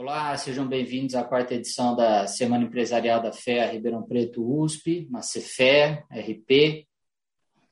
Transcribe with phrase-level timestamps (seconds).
[0.00, 5.18] Olá, sejam bem-vindos à quarta edição da Semana Empresarial da FEA Ribeirão Preto USP, na
[5.18, 6.86] CFE, RP.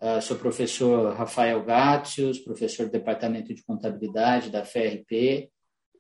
[0.00, 5.48] Uh, sou professor Rafael Gátios, professor do Departamento de Contabilidade da FERP,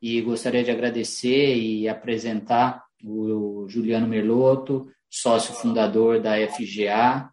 [0.02, 7.30] e gostaria de agradecer e apresentar o Juliano Merloto, sócio fundador da FGA.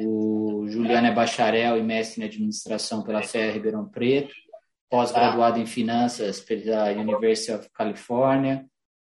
[0.00, 4.34] O Juliano é bacharel e mestre em administração pela FEA Ribeirão Preto
[4.88, 8.66] pós-graduado em finanças pela University of California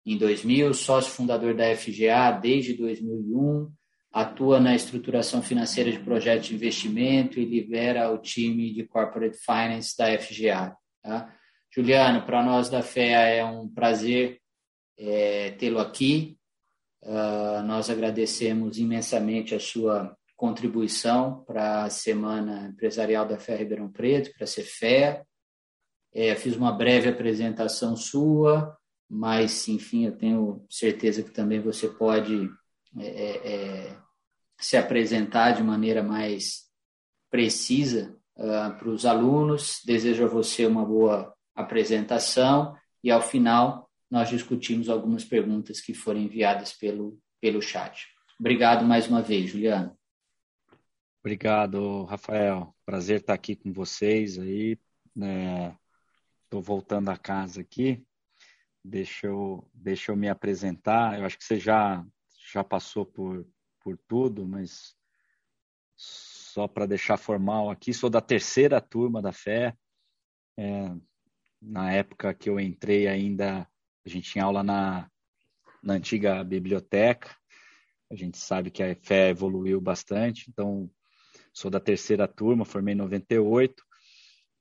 [0.05, 3.71] em 2000, sócio fundador da FGA desde 2001,
[4.11, 9.97] atua na estruturação financeira de projetos de investimento e lidera o time de Corporate Finance
[9.97, 10.77] da FGA.
[11.01, 11.33] Tá?
[11.73, 14.39] Juliano, para nós da FEA é um prazer
[14.97, 16.37] é, tê-lo aqui.
[17.03, 24.31] Uh, nós agradecemos imensamente a sua contribuição para a Semana Empresarial da FEA Ribeirão Preto,
[24.33, 25.25] para a CFEA.
[26.15, 28.77] É, fiz uma breve apresentação sua,
[29.09, 32.49] mas, enfim, eu tenho certeza que também você pode
[32.97, 33.97] é, é, é
[34.57, 36.65] se apresentar de maneira mais
[37.29, 39.81] precisa uh, para os alunos.
[39.85, 46.21] Desejo a você uma boa apresentação e, ao final, nós discutimos algumas perguntas que foram
[46.21, 48.07] enviadas pelo, pelo chat.
[48.39, 49.97] Obrigado mais uma vez, Juliano.
[51.19, 52.73] Obrigado, Rafael.
[52.85, 54.77] Prazer estar aqui com vocês aí.
[55.15, 55.75] Né?
[56.55, 58.01] Estou voltando a casa aqui.
[58.81, 61.19] Deixa eu, deixa eu me apresentar.
[61.19, 62.01] Eu acho que você já,
[62.49, 63.45] já passou por,
[63.81, 64.95] por tudo, mas
[65.97, 69.75] só para deixar formal aqui, sou da terceira turma da fé.
[70.57, 70.95] É,
[71.61, 73.69] na época que eu entrei ainda,
[74.05, 75.11] a gente tinha aula na,
[75.83, 77.35] na antiga biblioteca.
[78.09, 80.89] A gente sabe que a fé evoluiu bastante, então
[81.51, 83.84] sou da terceira turma, formei em 98.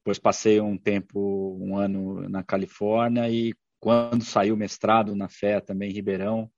[0.05, 5.63] Depois passei um tempo, um ano na Califórnia e quando saiu o mestrado na FE
[5.65, 6.51] também em Ribeirão,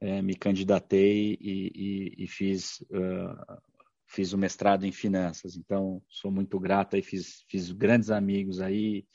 [0.00, 3.62] é, me candidatei e, e, e fiz, uh,
[4.08, 5.56] fiz o mestrado em finanças.
[5.56, 9.06] Então, sou muito grato e fiz, fiz grandes amigos aí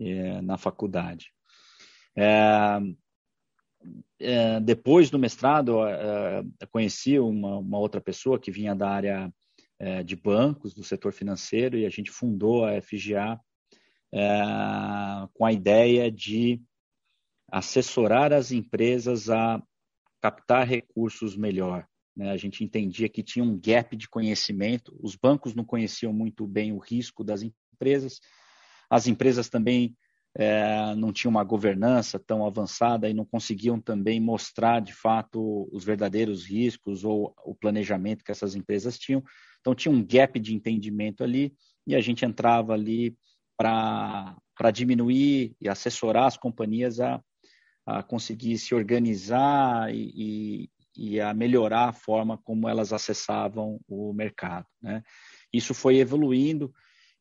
[0.00, 1.30] é, na faculdade.
[2.16, 2.78] É,
[4.18, 5.80] é depois do mestrado,
[6.70, 9.30] conheci uma, uma outra pessoa que vinha da área
[9.78, 13.40] é, de bancos, do setor financeiro, e a gente fundou a FGA
[14.12, 14.28] é,
[15.32, 16.60] com a ideia de
[17.50, 19.62] assessorar as empresas a
[20.20, 21.86] captar recursos melhor.
[22.16, 22.30] Né?
[22.30, 26.72] A gente entendia que tinha um gap de conhecimento, os bancos não conheciam muito bem
[26.72, 28.20] o risco das empresas,
[28.88, 29.96] as empresas também
[30.36, 35.84] é, não tinham uma governança tão avançada e não conseguiam também mostrar de fato os
[35.84, 39.22] verdadeiros riscos ou o planejamento que essas empresas tinham.
[39.64, 43.16] Então tinha um gap de entendimento ali e a gente entrava ali
[43.56, 44.36] para
[44.70, 47.18] diminuir e assessorar as companhias a,
[47.86, 54.12] a conseguir se organizar e, e, e, a melhorar a forma como elas acessavam o
[54.12, 54.66] mercado.
[54.82, 55.02] Né?
[55.50, 56.70] Isso foi evoluindo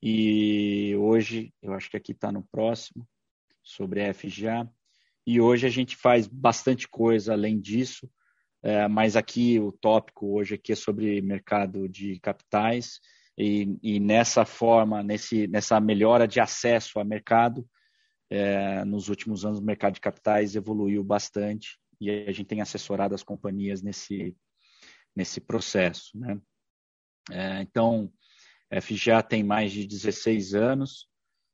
[0.02, 3.08] e hoje, eu acho que aqui está no próximo,
[3.64, 4.70] sobre a FGA,
[5.26, 8.12] e hoje a gente faz bastante coisa além disso.
[8.64, 13.02] É, mas aqui o tópico hoje aqui é sobre mercado de capitais
[13.38, 17.68] e, e nessa forma, nesse, nessa melhora de acesso a mercado,
[18.30, 23.14] é, nos últimos anos o mercado de capitais evoluiu bastante e a gente tem assessorado
[23.14, 24.36] as companhias nesse,
[25.16, 26.18] nesse processo.
[26.18, 26.40] Né?
[27.32, 28.12] É, então,
[28.72, 31.08] a FGA tem mais de 16 anos,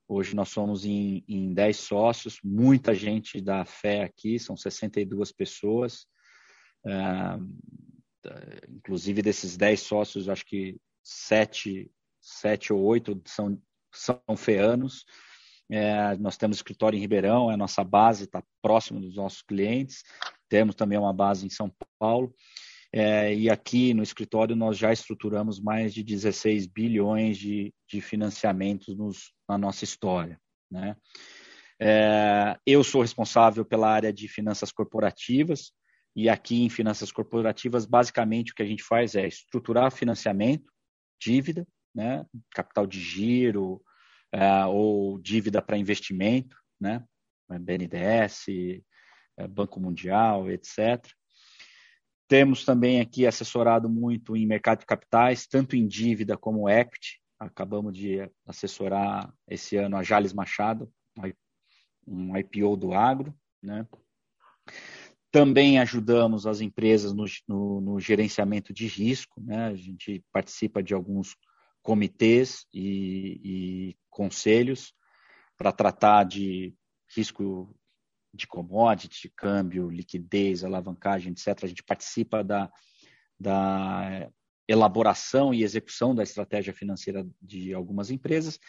[0.07, 6.07] hoje nós somos em, em 10 sócios, muita gente da fé aqui, são 62 pessoas,
[8.69, 11.91] inclusive desses 10 sócios, acho que sete,
[12.21, 13.61] sete ou oito são,
[13.93, 15.05] são feanos.
[15.71, 20.03] É, nós temos escritório em Ribeirão, é a nossa base, está próximo dos nossos clientes.
[20.49, 22.33] Temos também uma base em São Paulo.
[22.91, 28.97] É, e aqui no escritório nós já estruturamos mais de 16 bilhões de, de financiamentos
[28.97, 30.39] nos, na nossa história.
[30.71, 30.95] Né?
[31.79, 35.71] É, eu sou responsável pela área de finanças corporativas,
[36.15, 40.71] e aqui em finanças corporativas, basicamente o que a gente faz é estruturar financiamento,
[41.19, 43.81] dívida, né, capital de giro
[44.31, 47.03] é, ou dívida para investimento, né,
[47.49, 48.45] BNDES,
[49.37, 51.05] é, Banco Mundial, etc.
[52.27, 57.19] Temos também aqui assessorado muito em mercado de capitais, tanto em dívida como equity.
[57.39, 60.91] Acabamos de assessorar esse ano a Jales Machado,
[62.05, 63.33] um IPO do agro,
[63.63, 63.87] né?
[65.31, 69.67] Também ajudamos as empresas no, no, no gerenciamento de risco, né?
[69.67, 71.35] a gente participa de alguns
[71.83, 74.93] comitês e, e conselhos
[75.57, 76.73] para tratar de
[77.15, 77.75] risco
[78.33, 81.63] de commodity, câmbio, liquidez, alavancagem, etc.
[81.63, 82.71] A gente participa da,
[83.39, 84.29] da
[84.67, 88.59] elaboração e execução da estratégia financeira de algumas empresas.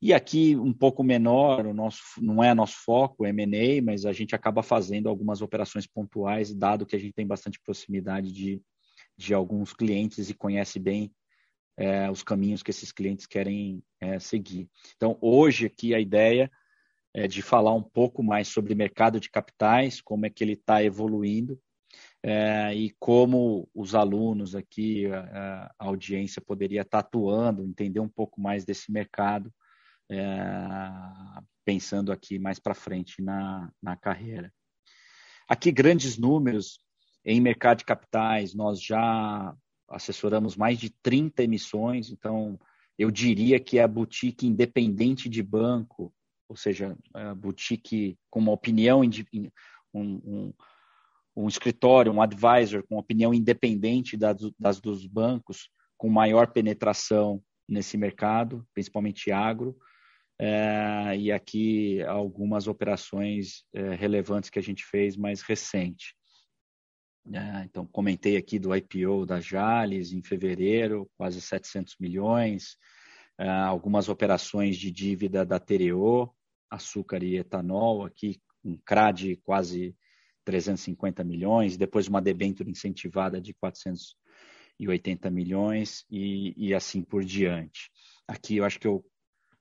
[0.00, 4.12] E aqui, um pouco menor, o nosso, não é nosso foco, o M&A, mas a
[4.12, 8.60] gente acaba fazendo algumas operações pontuais, dado que a gente tem bastante proximidade de,
[9.16, 11.10] de alguns clientes e conhece bem
[11.78, 14.68] é, os caminhos que esses clientes querem é, seguir.
[14.96, 16.50] Então, hoje aqui a ideia
[17.14, 20.84] é de falar um pouco mais sobre mercado de capitais, como é que ele está
[20.84, 21.58] evoluindo
[22.22, 28.08] é, e como os alunos aqui, a, a audiência poderia estar tá atuando, entender um
[28.08, 29.52] pouco mais desse mercado, é,
[31.64, 34.52] pensando aqui mais para frente na, na carreira.
[35.48, 36.80] Aqui, grandes números
[37.24, 39.54] em mercado de capitais, nós já
[39.88, 42.58] assessoramos mais de 30 emissões, então
[42.98, 46.12] eu diria que é a boutique independente de banco,
[46.48, 50.54] ou seja, a boutique com uma opinião, um, um,
[51.36, 57.96] um escritório, um advisor com opinião independente das, das dos bancos, com maior penetração nesse
[57.96, 59.76] mercado, principalmente agro,
[60.38, 66.14] é, e aqui algumas operações é, relevantes que a gente fez mais recente.
[67.32, 72.76] É, então, comentei aqui do IPO da Jales em fevereiro, quase 700 milhões,
[73.38, 76.30] é, algumas operações de dívida da Tereo,
[76.70, 79.96] açúcar e etanol, aqui um CRAD quase
[80.44, 87.90] 350 milhões, depois uma debênture incentivada de 480 milhões e, e assim por diante.
[88.28, 89.04] Aqui eu acho que eu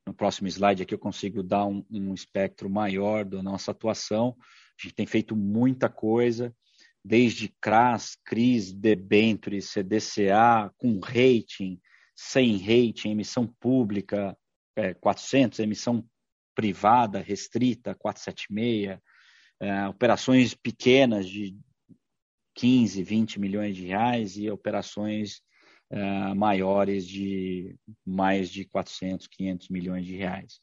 [0.06, 4.36] no próximo slide aqui eu consigo dar um, um espectro maior da nossa atuação.
[4.80, 6.56] A gente tem feito muita coisa,
[7.04, 11.80] desde CRAS, CRIS, debenture, CDCA, com rating,
[12.16, 14.38] sem rating, emissão pública
[14.76, 16.06] é, 400, emissão
[16.54, 19.00] privada restrita 476,
[19.60, 21.58] é, operações pequenas de
[22.56, 25.42] 15, 20 milhões de reais e operações
[25.90, 30.60] é, maiores de mais de 400, 500 milhões de reais.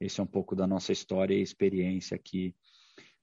[0.00, 2.54] Esse é um pouco da nossa história e experiência aqui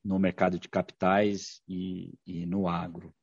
[0.03, 3.13] no mercado de capitais e, e no agro.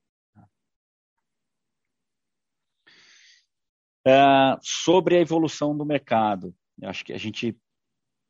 [4.06, 7.58] É, sobre a evolução do mercado, acho que a gente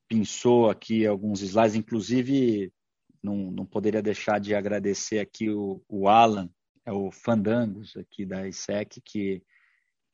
[0.09, 2.73] pensou aqui alguns slides, inclusive
[3.23, 6.49] não, não poderia deixar de agradecer aqui o, o Alan,
[6.87, 9.43] é o Fandangos aqui da ISEC, que,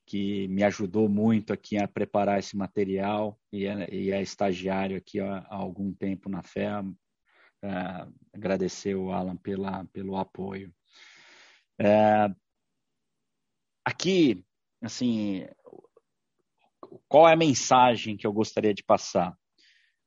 [0.06, 5.20] que me ajudou muito aqui a preparar esse material e é, e é estagiário aqui
[5.20, 6.84] há, há algum tempo na FEA,
[7.62, 10.72] é, agradecer o Alan pela, pelo apoio.
[11.78, 12.28] É,
[13.84, 14.44] aqui,
[14.82, 15.46] assim,
[17.08, 19.32] qual é a mensagem que eu gostaria de passar?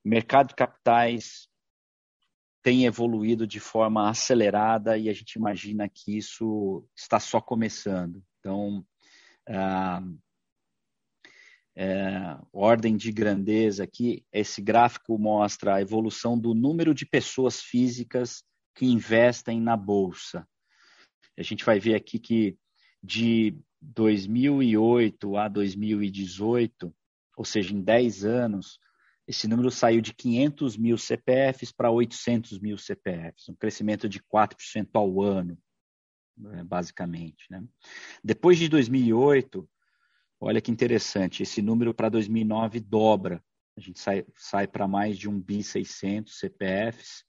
[0.05, 1.47] O mercado de capitais
[2.61, 8.23] tem evoluído de forma acelerada e a gente imagina que isso está só começando.
[8.39, 8.85] Então,
[9.47, 10.03] ah,
[11.75, 18.43] é, ordem de grandeza aqui, esse gráfico mostra a evolução do número de pessoas físicas
[18.75, 20.47] que investem na bolsa.
[21.37, 22.57] A gente vai ver aqui que
[23.01, 26.93] de 2008 a 2018,
[27.37, 28.79] ou seja, em 10 anos,
[29.27, 34.89] esse número saiu de 500 mil CPFs para 800 mil CPFs, um crescimento de 4%
[34.93, 35.57] ao ano,
[36.65, 37.45] basicamente.
[37.49, 37.63] Né?
[38.23, 39.67] Depois de 2008,
[40.39, 43.43] Olha que interessante, esse número para 2009 dobra.
[43.75, 47.23] A gente sai, sai para mais de 1 bi 600 CPFs.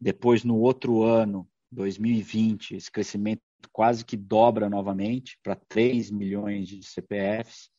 [0.00, 6.82] Depois, no outro ano, 2020, esse crescimento quase que dobra novamente para 3 milhões de
[6.82, 7.70] CPFs.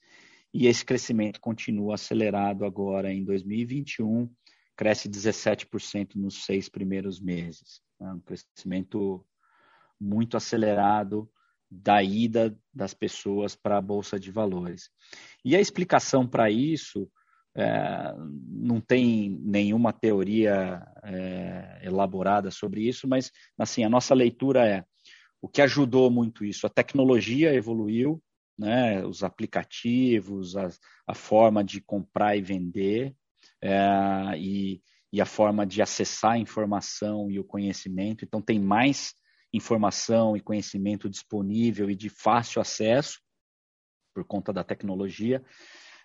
[0.53, 4.31] E esse crescimento continua acelerado agora em 2021,
[4.77, 7.81] cresce 17% nos seis primeiros meses.
[7.99, 9.25] É um crescimento
[9.99, 11.29] muito acelerado
[11.69, 14.89] da ida das pessoas para a Bolsa de Valores.
[15.43, 17.09] E a explicação para isso
[17.55, 24.83] é, não tem nenhuma teoria é, elaborada sobre isso, mas assim a nossa leitura é
[25.41, 26.65] o que ajudou muito isso.
[26.65, 28.21] A tecnologia evoluiu,
[28.57, 30.69] né, os aplicativos, a,
[31.07, 33.13] a forma de comprar e vender
[33.61, 34.81] é, e,
[35.11, 38.23] e a forma de acessar a informação e o conhecimento.
[38.23, 39.13] Então tem mais
[39.53, 43.19] informação e conhecimento disponível e de fácil acesso
[44.13, 45.43] por conta da tecnologia.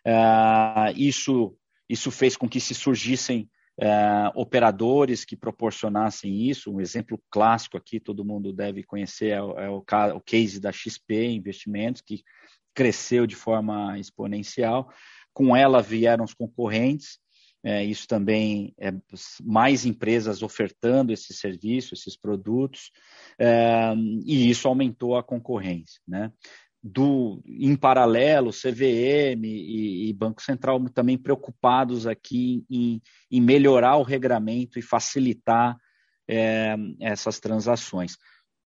[0.07, 1.57] Uh, isso,
[1.89, 6.73] isso fez com que se surgissem uh, operadores que proporcionassem isso.
[6.73, 10.73] Um exemplo clássico aqui, todo mundo deve conhecer, é, o, é o, o case da
[10.73, 12.23] XP Investimentos, que
[12.75, 14.93] cresceu de forma exponencial.
[15.33, 17.19] Com ela vieram os concorrentes
[17.65, 18.93] é, isso também é
[19.43, 22.91] mais empresas ofertando esse serviço, esses produtos,
[23.39, 26.01] é, e isso aumentou a concorrência.
[26.07, 26.33] Né?
[26.83, 34.05] Do, em paralelo, CVM e, e, Banco Central também preocupados aqui em, em melhorar o
[34.05, 35.77] regramento e facilitar
[36.29, 38.17] é, essas transações.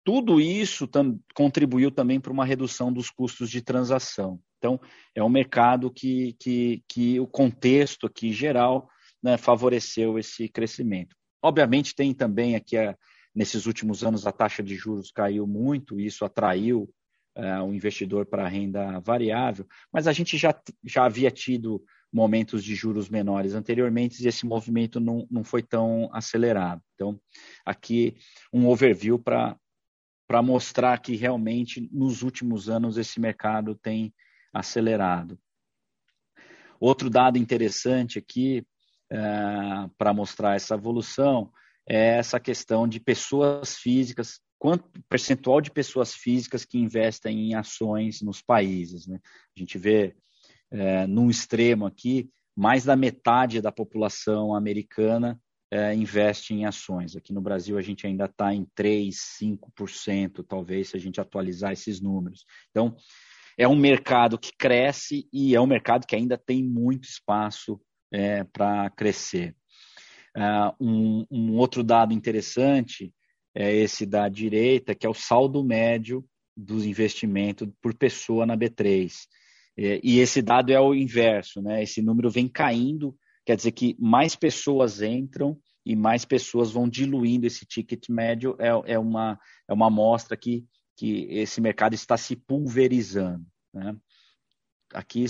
[0.05, 4.39] Tudo isso tam, contribuiu também para uma redução dos custos de transação.
[4.59, 4.79] Então,
[5.15, 8.87] é um mercado que, que, que o contexto aqui geral
[9.21, 11.15] né, favoreceu esse crescimento.
[11.41, 12.95] Obviamente, tem também aqui, a,
[13.33, 16.87] nesses últimos anos, a taxa de juros caiu muito, e isso atraiu
[17.35, 21.83] uh, o investidor para a renda variável, mas a gente já, já havia tido
[22.13, 26.81] momentos de juros menores anteriormente e esse movimento não, não foi tão acelerado.
[26.93, 27.19] Então,
[27.65, 28.15] aqui
[28.53, 29.57] um overview para
[30.41, 34.13] mostrar que realmente nos últimos anos esse mercado tem
[34.53, 35.37] acelerado.
[36.79, 38.65] Outro dado interessante aqui
[39.11, 39.19] é,
[39.97, 41.51] para mostrar essa evolução
[41.87, 48.21] é essa questão de pessoas físicas, quanto percentual de pessoas físicas que investem em ações
[48.21, 49.05] nos países.
[49.05, 49.19] Né?
[49.55, 50.15] A gente vê
[50.71, 55.39] é, num extremo aqui, mais da metade da população americana
[55.71, 57.15] é, investe em ações.
[57.15, 61.71] Aqui no Brasil a gente ainda está em 3, 5%, talvez, se a gente atualizar
[61.71, 62.45] esses números.
[62.69, 62.95] Então,
[63.57, 67.79] é um mercado que cresce e é um mercado que ainda tem muito espaço
[68.11, 69.55] é, para crescer.
[70.35, 73.13] Uh, um, um, outro dado interessante
[73.53, 79.13] é esse da direita, que é o saldo médio dos investimentos por pessoa na B3.
[79.77, 81.83] É, e esse dado é o inverso, né?
[81.83, 87.45] Esse número vem caindo, quer dizer que mais pessoas entram e mais pessoas vão diluindo
[87.45, 88.55] esse ticket médio.
[88.59, 93.45] É, é uma, é uma amostra que que esse mercado está se pulverizando.
[93.73, 93.95] Né?
[94.93, 95.25] Aqui,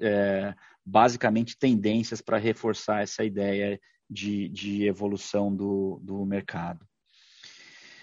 [0.00, 6.86] é, basicamente, tendências para reforçar essa ideia de, de evolução do, do mercado.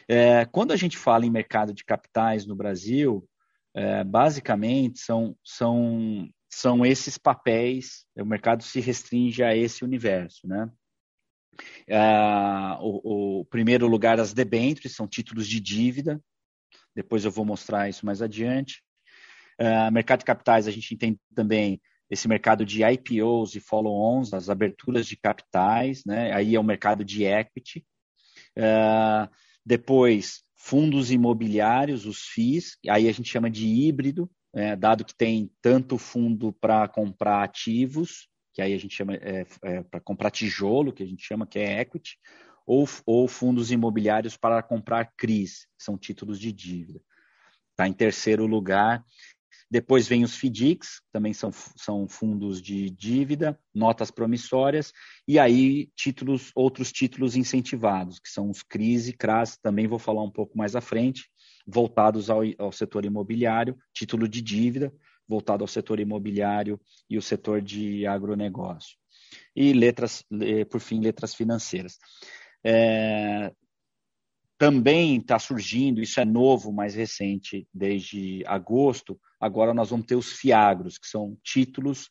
[0.07, 3.27] É, quando a gente fala em mercado de capitais no Brasil,
[3.73, 10.47] é, basicamente são, são, são esses papéis, o mercado se restringe a esse universo.
[10.47, 10.69] Né?
[11.87, 11.99] É,
[12.79, 16.21] o, o, primeiro lugar, as debêntures, são títulos de dívida,
[16.95, 18.81] depois eu vou mostrar isso mais adiante.
[19.59, 24.49] Uh, mercado de capitais, a gente entende também esse mercado de IPOs e follow-ons, as
[24.49, 26.31] aberturas de capitais, né?
[26.33, 27.85] aí é o mercado de equity.
[28.57, 29.29] Uh,
[29.65, 35.51] depois, fundos imobiliários, os FIIs, aí a gente chama de híbrido, é, dado que tem
[35.61, 40.91] tanto fundo para comprar ativos, que aí a gente chama é, é, para comprar tijolo,
[40.91, 42.17] que a gente chama que é equity,
[42.65, 46.99] ou, ou fundos imobiliários para comprar CRIs, que são títulos de dívida.
[47.69, 49.05] Está em terceiro lugar.
[49.69, 54.91] Depois vem os FDICs, também são, são fundos de dívida, notas promissórias,
[55.27, 60.23] e aí títulos, outros títulos incentivados, que são os CRIs e CRAS, também vou falar
[60.23, 61.29] um pouco mais à frente,
[61.67, 64.93] voltados ao, ao setor imobiliário, título de dívida,
[65.27, 68.97] voltado ao setor imobiliário e o setor de agronegócio.
[69.55, 70.23] E letras,
[70.71, 71.97] por fim, letras financeiras.
[72.63, 73.51] É,
[74.57, 79.19] também está surgindo, isso é novo, mais recente, desde agosto.
[79.39, 82.09] Agora nós vamos ter os FIAGROS, que são títulos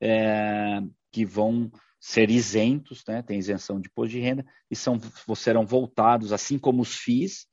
[0.00, 0.80] é,
[1.12, 5.00] que vão ser isentos, né, tem isenção de imposto de renda, e são,
[5.34, 7.47] serão voltados, assim como os FIIs,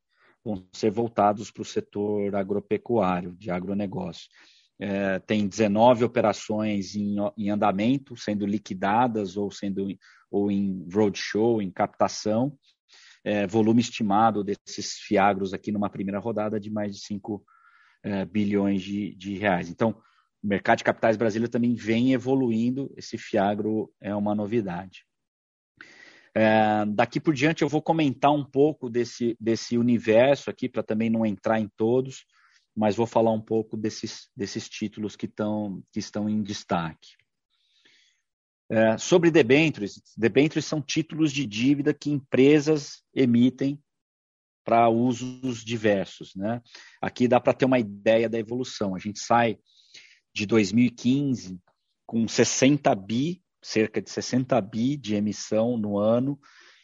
[0.46, 4.30] vão ser voltados para o setor agropecuário, de agronegócio.
[4.80, 9.88] É, tem 19 operações em, em andamento, sendo liquidadas ou sendo
[10.30, 12.56] ou em roadshow, em captação,
[13.24, 17.44] é, volume estimado desses fiagros aqui numa primeira rodada de mais de 5
[18.04, 19.70] é, bilhões de, de, reais.
[19.70, 19.92] Então,
[20.44, 25.06] o mercado de capitais brasileiro também vem evoluindo, esse fiagro é uma novidade.
[26.38, 31.10] É, daqui por diante eu vou comentar um pouco desse, desse universo aqui, para também
[31.10, 32.26] não entrar em todos,
[32.76, 37.16] mas vou falar um pouco desses, desses títulos que, tão, que estão em destaque.
[38.70, 43.82] É, sobre debêntures, debêntures são títulos de dívida que empresas emitem
[44.66, 46.36] para usos diversos.
[46.36, 46.62] Né?
[47.00, 48.96] Aqui dá para ter uma ideia da evolução.
[48.96, 49.58] A gente sai
[50.34, 51.62] de 2015
[52.06, 56.40] com 60 bi, cerca de 60 bi de emissão no ano,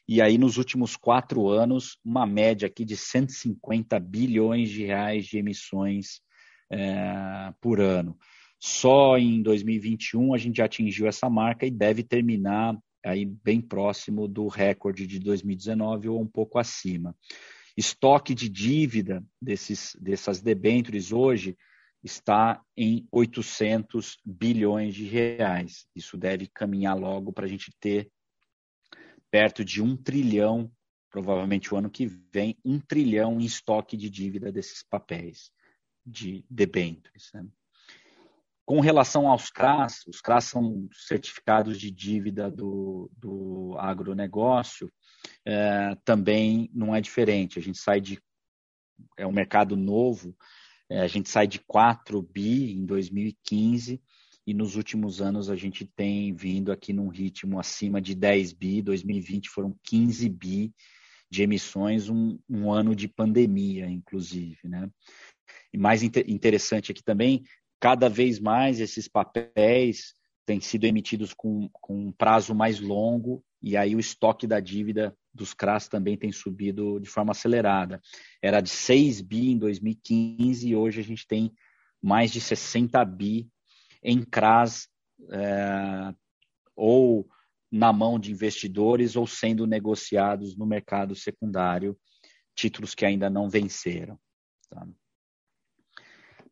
[0.07, 5.37] e aí nos últimos quatro anos, uma média aqui de 150 bilhões de reais de
[5.37, 6.21] emissões
[6.71, 8.17] é, por ano.
[8.59, 14.27] Só em 2021 a gente já atingiu essa marca e deve terminar aí bem próximo
[14.27, 17.15] do recorde de 2019 ou um pouco acima.
[17.77, 21.55] Estoque de dívida desses, dessas debêntures hoje
[22.03, 25.85] está em 800 bilhões de reais.
[25.95, 28.11] Isso deve caminhar logo para a gente ter
[29.29, 30.71] perto de um trilhão,
[31.09, 35.51] provavelmente o ano que vem, um trilhão em estoque de dívida desses papéis
[36.05, 37.29] de debêntures.
[37.33, 37.45] Né?
[38.65, 44.91] Com relação aos CRAS, os CRAS são certificados de dívida do, do agronegócio,
[45.45, 47.59] é, também não é diferente.
[47.59, 48.21] A gente sai de.
[49.17, 50.35] É um mercado novo,
[50.99, 54.01] a gente sai de 4 bi em 2015
[54.45, 58.81] e nos últimos anos a gente tem vindo aqui num ritmo acima de 10 bi.
[58.81, 60.73] 2020 foram 15 bi
[61.29, 64.59] de emissões, um, um ano de pandemia, inclusive.
[64.65, 64.89] Né?
[65.73, 67.43] E mais inter interessante aqui também,
[67.79, 70.13] cada vez mais esses papéis
[70.45, 75.15] têm sido emitidos com, com um prazo mais longo e aí o estoque da dívida
[75.33, 78.01] dos CRAS também tem subido de forma acelerada.
[78.41, 81.53] Era de 6 bi em 2015 e hoje a gente tem
[82.01, 83.49] mais de 60 bi
[84.03, 84.89] em CRAS
[85.31, 86.13] é,
[86.75, 87.27] ou
[87.71, 91.97] na mão de investidores ou sendo negociados no mercado secundário,
[92.53, 94.19] títulos que ainda não venceram.
[94.69, 94.85] Tá?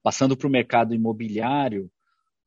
[0.02, 1.92] Passando para o mercado imobiliário,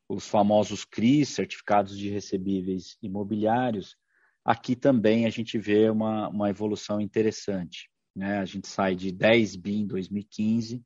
[0.09, 3.97] os famosos CRIs, certificados de recebíveis imobiliários,
[4.45, 7.89] aqui também a gente vê uma, uma evolução interessante.
[8.15, 8.39] Né?
[8.39, 10.83] A gente sai de 10 bi em 2015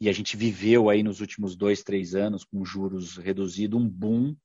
[0.00, 4.36] e a gente viveu aí nos últimos dois, três anos com juros reduzidos um boom,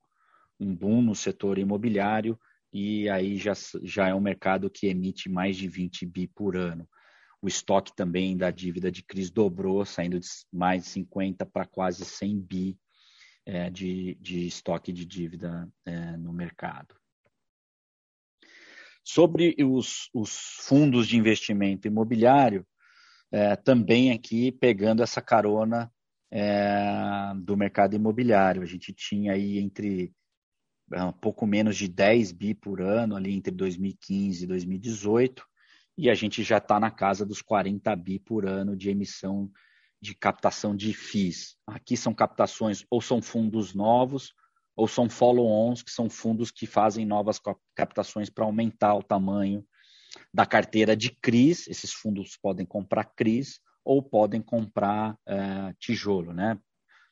[0.58, 2.38] um boom no setor imobiliário
[2.72, 6.88] e aí já, já é um mercado que emite mais de 20 bi por ano.
[7.40, 12.04] O estoque também da dívida de CRIs dobrou, saindo de mais de 50 para quase
[12.04, 12.78] 100 bi
[13.44, 17.01] é, de, de estoque de dívida é, no mercado.
[19.04, 22.66] Sobre os, os, fundos de investimento imobiliário,
[23.30, 25.92] é, também aqui pegando essa carona
[26.30, 28.62] é, do mercado imobiliário.
[28.62, 30.12] A gente tinha aí entre
[30.92, 35.44] é, um pouco menos de 10 bi por ano, ali entre 2015 e 2018,
[35.98, 39.50] e a gente já está na casa dos 40 bi por ano de emissão
[40.00, 41.56] de captação de FIIs.
[41.66, 44.34] Aqui são captações ou são fundos novos
[44.76, 47.40] ou são follow-ons, que são fundos que fazem novas
[47.74, 49.64] captações para aumentar o tamanho
[50.32, 51.68] da carteira de CRIs.
[51.68, 56.58] Esses fundos podem comprar CRIs ou podem comprar é, tijolo, né?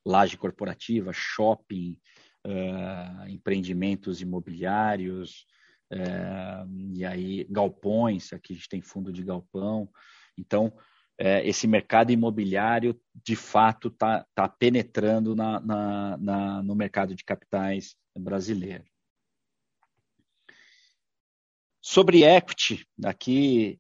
[0.04, 1.98] Laje corporativa, shopping,
[2.46, 5.44] é, empreendimentos imobiliários,
[5.92, 9.90] é, e aí galpões, aqui a gente tem fundo de galpão.
[10.38, 10.72] Então,
[11.20, 17.22] é, esse mercado imobiliário de fato está tá penetrando na, na, na, no mercado de
[17.22, 18.84] capitais brasileiro.
[21.82, 23.78] Sobre equity, aqui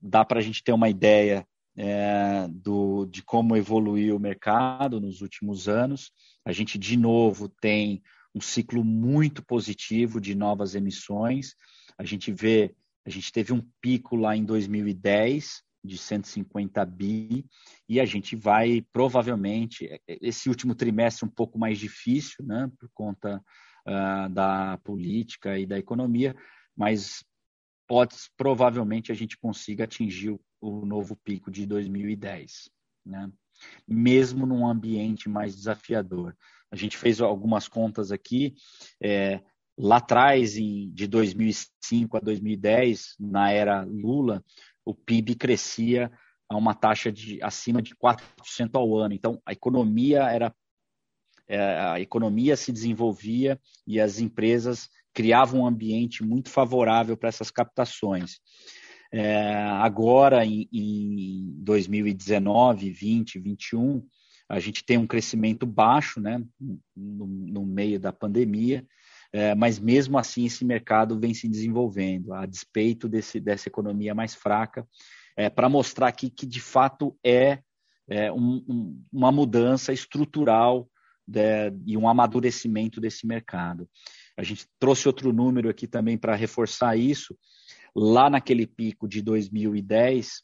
[0.00, 5.20] dá para a gente ter uma ideia é, do, de como evoluiu o mercado nos
[5.20, 6.10] últimos anos.
[6.46, 8.02] A gente, de novo, tem
[8.34, 11.54] um ciclo muito positivo de novas emissões.
[11.98, 17.44] A gente vê, a gente teve um pico lá em 2010 de 150 bi
[17.88, 23.42] e a gente vai provavelmente esse último trimestre um pouco mais difícil, né, por conta
[23.86, 26.36] uh, da política e da economia,
[26.76, 27.24] mas
[27.88, 32.70] pode provavelmente a gente consiga atingir o, o novo pico de 2010,
[33.04, 33.30] né?
[33.86, 36.36] mesmo num ambiente mais desafiador.
[36.70, 38.54] A gente fez algumas contas aqui.
[39.02, 39.40] É,
[39.76, 44.44] lá atrás, de 2005 a 2010, na era Lula,
[44.90, 46.10] o PIB crescia
[46.48, 49.14] a uma taxa de acima de 4% ao ano.
[49.14, 50.54] Então, a economia era
[51.48, 57.50] é, a economia se desenvolvia e as empresas criavam um ambiente muito favorável para essas
[57.50, 58.38] captações.
[59.12, 64.06] É, agora, em, em 2019, 20, 21,
[64.48, 66.40] a gente tem um crescimento baixo, né,
[66.96, 68.86] no, no meio da pandemia,
[69.32, 74.34] é, mas mesmo assim esse mercado vem se desenvolvendo, a despeito desse, dessa economia mais
[74.34, 74.86] fraca,
[75.36, 77.60] é, para mostrar aqui que de fato é,
[78.08, 80.88] é um, um, uma mudança estrutural
[81.26, 83.88] de, e um amadurecimento desse mercado.
[84.36, 87.36] A gente trouxe outro número aqui também para reforçar isso.
[87.94, 90.42] Lá naquele pico de 2010,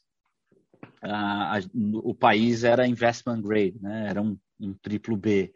[1.01, 4.07] a, a, o país era investment grade, né?
[4.09, 5.51] era um, um triplo B.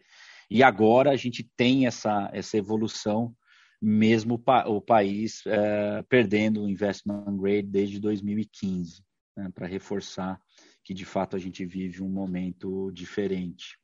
[0.54, 3.34] E agora a gente tem essa, essa evolução,
[3.82, 9.02] mesmo pa, o país é, perdendo o investment grade desde 2015,
[9.38, 9.50] né?
[9.56, 10.38] para reforçar
[10.84, 13.78] que de fato a gente vive um momento diferente.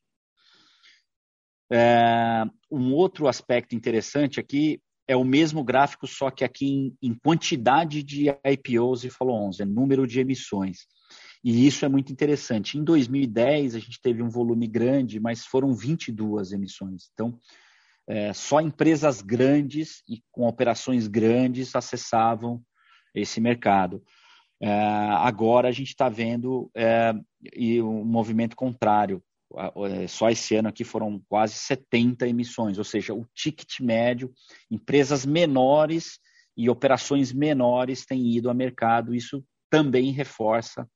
[1.71, 7.13] É, um outro aspecto interessante aqui é o mesmo gráfico, só que aqui em, em
[7.13, 10.79] quantidade de IPOs e follow-ons, é número de emissões.
[11.43, 12.77] E isso é muito interessante.
[12.77, 17.09] Em 2010, a gente teve um volume grande, mas foram 22 emissões.
[17.13, 17.37] Então,
[18.07, 22.61] é, só empresas grandes e com operações grandes acessavam
[23.13, 24.01] esse mercado.
[24.61, 27.13] É, agora a gente está vendo é,
[27.53, 29.21] e um movimento contrário.
[30.01, 34.33] É, só esse ano aqui foram quase 70 emissões, ou seja, o ticket médio,
[34.69, 36.19] empresas menores
[36.55, 39.13] e operações menores têm ido ao mercado.
[39.13, 40.89] Isso também reforça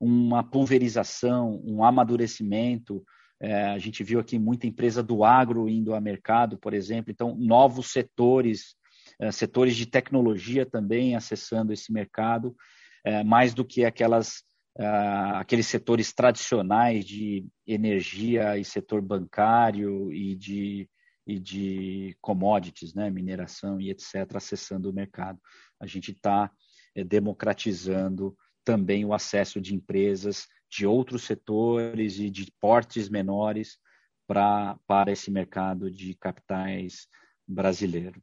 [0.00, 3.04] uma pulverização, um amadurecimento.
[3.38, 7.36] É, a gente viu aqui muita empresa do agro indo ao mercado, por exemplo, então
[7.36, 8.74] novos setores,
[9.20, 12.56] é, setores de tecnologia também acessando esse mercado,
[13.04, 14.42] é, mais do que aquelas
[14.78, 20.88] Uh, aqueles setores tradicionais de energia e setor bancário e de,
[21.26, 25.40] e de commodities, né, mineração e etc., acessando o mercado.
[25.80, 26.50] A gente está
[26.94, 28.34] é, democratizando
[28.70, 33.78] também o acesso de empresas de outros setores e de portes menores
[34.28, 37.08] pra, para esse mercado de capitais
[37.44, 38.22] brasileiro.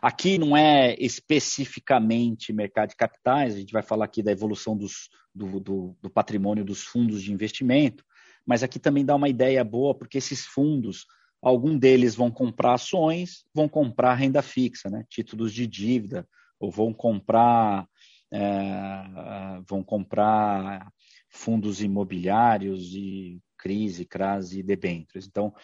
[0.00, 5.10] Aqui não é especificamente mercado de capitais, a gente vai falar aqui da evolução dos,
[5.34, 8.02] do, do, do, patrimônio dos fundos de investimento,
[8.46, 11.04] mas aqui também dá uma ideia boa, porque esses fundos,
[11.42, 15.04] algum deles vão comprar ações, vão comprar renda fixa, né?
[15.10, 16.26] títulos de dívida,
[16.58, 17.86] ou vão comprar,
[18.34, 20.92] é, vão comprar
[21.30, 25.26] fundos imobiliários e crise, crase e debêntures.
[25.26, 25.54] Então,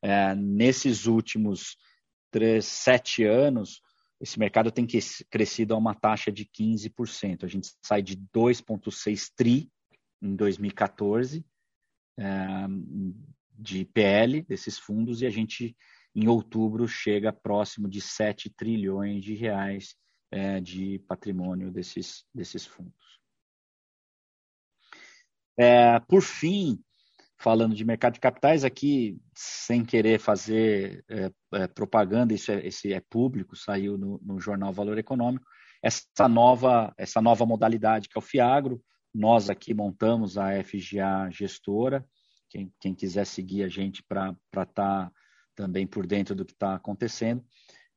[0.00, 1.76] é, nesses últimos
[2.30, 3.80] três, sete anos,
[4.20, 4.86] esse mercado tem
[5.28, 7.42] crescido a uma taxa de 15%.
[7.42, 9.68] A gente sai de 2,6 tri
[10.22, 11.44] em 2014
[12.16, 12.26] é,
[13.58, 15.76] de PL desses fundos e a gente,
[16.14, 19.96] em outubro, chega próximo de 7 trilhões de reais
[20.30, 23.20] é, de patrimônio desses, desses fundos.
[25.58, 26.82] É, por fim,
[27.38, 32.92] falando de mercado de capitais, aqui, sem querer fazer é, é, propaganda, isso é, esse
[32.92, 35.46] é público, saiu no, no, jornal Valor Econômico,
[35.82, 42.06] essa nova, essa nova modalidade que é o FIAGRO, nós aqui montamos a FGA Gestora,
[42.48, 45.12] quem, quem quiser seguir a gente para estar tá
[45.54, 47.44] também por dentro do que está acontecendo,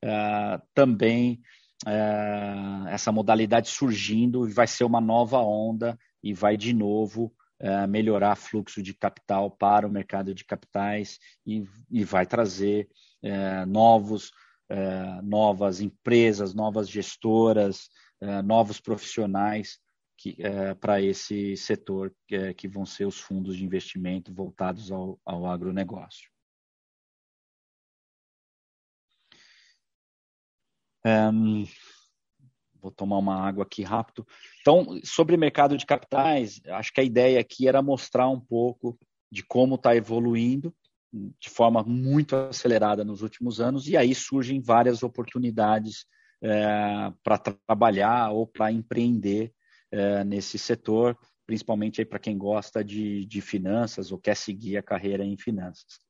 [0.01, 1.41] é, também
[1.85, 8.35] é, essa modalidade surgindo vai ser uma nova onda e vai de novo é, melhorar
[8.35, 12.89] fluxo de capital para o mercado de capitais e, e vai trazer
[13.21, 14.31] é, novos,
[14.69, 17.89] é, novas empresas, novas gestoras,
[18.45, 19.79] novos profissionais
[20.79, 26.32] para esse setor que, que, vão ser os fundos de investimento voltados ao, ao agronegócio.
[31.05, 31.65] Um,
[32.81, 34.25] vou tomar uma água aqui rápido.
[34.61, 38.97] Então, sobre mercado de capitais, acho que a ideia aqui era mostrar um pouco
[39.31, 40.73] de como está evoluindo
[41.39, 46.05] de forma muito acelerada nos últimos anos, e aí surgem várias oportunidades
[46.41, 49.53] é, para trabalhar ou para empreender
[49.91, 55.23] é, nesse setor, principalmente para quem gosta de, de finanças ou quer seguir a carreira
[55.23, 56.01] em finanças.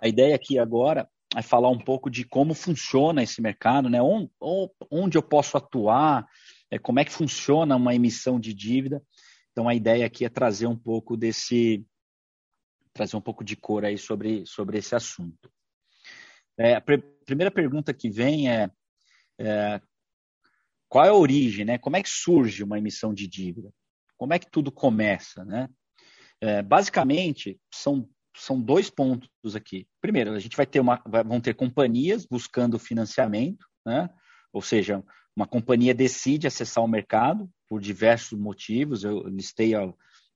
[0.00, 3.98] A ideia aqui agora é falar um pouco de como funciona esse mercado, né?
[4.00, 6.26] onde, eu posso atuar,
[6.70, 9.02] é, como é que funciona uma emissão de dívida.
[9.52, 11.84] Então a ideia aqui é trazer um pouco desse,
[12.92, 15.50] trazer um pouco de cor aí sobre, sobre esse assunto.
[16.56, 18.70] É, a pr primeira pergunta que vem é,
[19.38, 19.82] é,
[20.88, 21.76] qual é a origem, né?
[21.76, 23.70] Como é que surge uma emissão de dívida?
[24.16, 25.68] Como é que tudo começa, né?
[26.40, 29.86] É, basicamente, são são dois pontos aqui.
[30.00, 34.08] Primeiro, a gente vai ter uma, vão ter companhias buscando financiamento, né?
[34.52, 35.02] Ou seja,
[35.36, 39.04] uma companhia decide acessar o mercado por diversos motivos.
[39.04, 39.72] Eu listei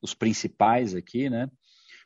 [0.01, 1.49] os principais aqui, né?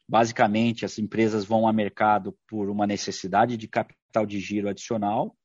[0.08, 5.36] Basicamente, as empresas vão ao mercado por uma necessidade de capital de giro adicional,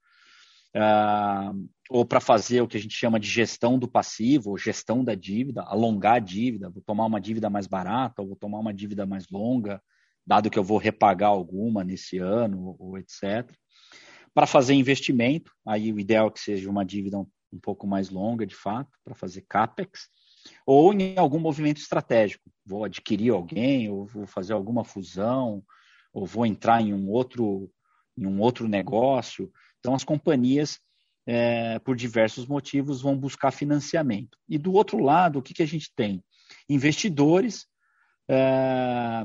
[0.75, 5.03] uh, ou para fazer o que a gente chama de gestão do passivo, ou gestão
[5.03, 8.73] da dívida, alongar a dívida, vou tomar uma dívida mais barata, ou vou tomar uma
[8.73, 9.81] dívida mais longa,
[10.25, 13.51] dado que eu vou repagar alguma nesse ano, ou etc.
[14.33, 18.09] Para fazer investimento, aí o ideal é que seja uma dívida um, um pouco mais
[18.09, 20.07] longa, de fato, para fazer CAPEX,
[20.65, 22.49] ou em algum movimento estratégico.
[22.65, 25.63] Vou adquirir alguém, ou vou fazer alguma fusão,
[26.13, 27.69] ou vou entrar em um outro,
[28.17, 29.51] em um outro negócio.
[29.79, 30.79] Então, as companhias,
[31.25, 34.37] é, por diversos motivos, vão buscar financiamento.
[34.47, 36.23] E do outro lado, o que, que a gente tem?
[36.69, 37.65] Investidores
[38.29, 39.23] é,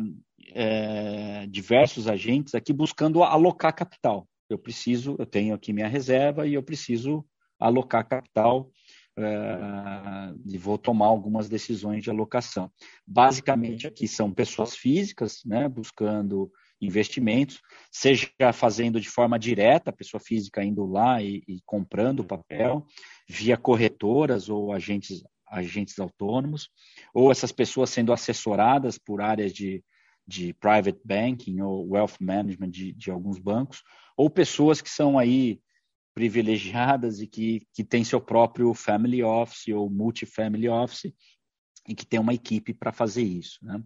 [0.52, 4.28] é, diversos agentes aqui buscando alocar capital.
[4.48, 7.24] Eu preciso, eu tenho aqui minha reserva e eu preciso
[7.58, 8.70] alocar capital
[9.18, 12.70] uh, e vou tomar algumas decisões de alocação.
[13.06, 20.20] Basicamente, aqui são pessoas físicas, né, buscando investimentos, seja fazendo de forma direta, a pessoa
[20.20, 22.86] física indo lá e, e comprando o papel,
[23.26, 26.68] via corretoras ou agentes, agentes autônomos,
[27.14, 29.84] ou essas pessoas sendo assessoradas por áreas de,
[30.26, 33.82] de private banking ou wealth management de, de alguns bancos,
[34.16, 35.60] ou pessoas que são aí
[36.14, 41.12] privilegiadas e que, que têm seu próprio family office ou multifamily office
[41.86, 43.58] e que tem uma equipe para fazer isso.
[43.62, 43.82] Né?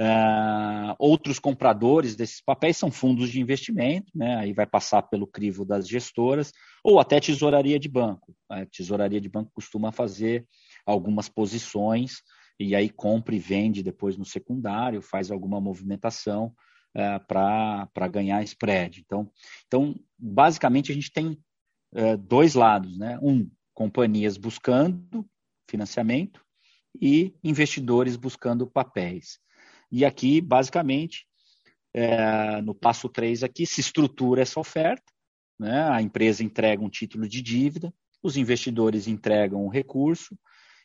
[0.00, 4.36] Uh, outros compradores desses papéis são fundos de investimento, né?
[4.36, 8.34] aí vai passar pelo crivo das gestoras, ou até tesouraria de banco.
[8.48, 10.46] A tesouraria de banco costuma fazer
[10.86, 12.22] algumas posições
[12.58, 16.54] e aí compra e vende depois no secundário, faz alguma movimentação
[16.96, 19.00] uh, para ganhar spread.
[19.00, 19.30] Então,
[19.66, 21.38] então, basicamente, a gente tem
[21.94, 22.98] uh, dois lados.
[22.98, 23.18] Né?
[23.22, 25.26] Um, companhias buscando
[25.68, 26.44] financiamento
[27.00, 29.38] e investidores buscando papéis.
[29.90, 31.26] E aqui, basicamente,
[31.94, 35.04] é, no passo 3 aqui, se estrutura essa oferta,
[35.58, 35.88] né?
[35.90, 37.92] a empresa entrega um título de dívida,
[38.22, 40.38] os investidores entregam um recurso,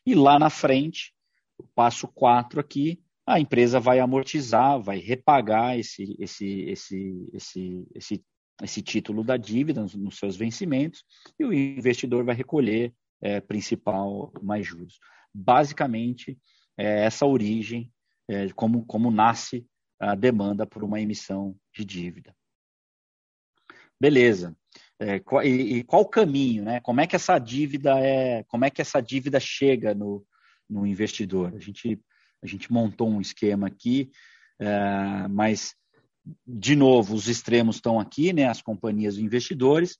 [0.07, 1.13] e lá na frente,
[1.57, 8.25] o passo 4 aqui, a empresa vai amortizar, vai repagar esse, esse, esse, esse, esse,
[8.63, 11.03] esse título da dívida nos, seus vencimentos,
[11.37, 14.97] e o investidor vai recolher é, principal mais juros.
[15.33, 16.39] Basicamente,
[16.77, 17.91] é essa origem
[18.29, 19.67] é, como, como nasce
[19.99, 22.33] a demanda por uma emissão de dívida.
[23.99, 24.55] Beleza.
[24.99, 26.79] É, e, e, qual o caminho, né?
[26.79, 30.25] Como é que essa dívida é, como é que essa dívida chega no,
[30.67, 31.53] no investidor?
[31.55, 31.99] A gente,
[32.41, 34.10] a gente montou um esquema aqui,
[34.60, 35.75] é, mas
[36.45, 38.45] de novo os extremos estão aqui, né?
[38.45, 39.97] As companhias e investidores.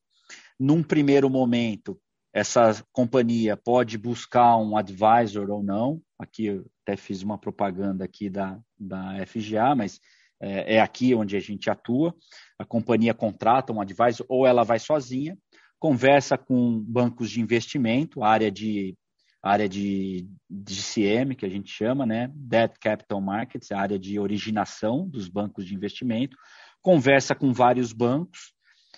[0.60, 1.99] Num primeiro momento,
[2.33, 6.01] essa companhia pode buscar um advisor ou não.
[6.19, 9.99] Aqui eu até fiz uma propaganda aqui da, da FGA, mas
[10.41, 12.15] é, é aqui onde a gente atua.
[12.60, 15.38] A companhia contrata um advisor ou ela vai sozinha,
[15.80, 18.95] conversa com bancos de investimento, área de
[19.41, 22.30] área de DCM, que a gente chama, né?
[22.36, 26.36] Debt Capital Markets, a área de originação dos bancos de investimento,
[26.82, 28.54] conversa com vários bancos,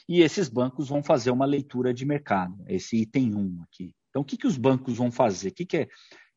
[0.08, 3.94] e esses bancos vão fazer uma leitura de mercado, esse item 1 aqui.
[4.10, 5.50] Então, o que, que os bancos vão fazer?
[5.50, 5.88] O que, que, é, o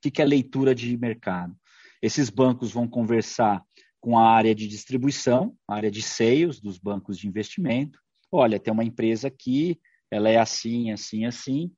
[0.02, 1.56] que, que é leitura de mercado?
[2.02, 3.62] Esses bancos vão conversar
[4.02, 8.00] com a área de distribuição, a área de seios dos bancos de investimento.
[8.32, 11.70] Olha, tem uma empresa aqui, ela é assim, assim, assim.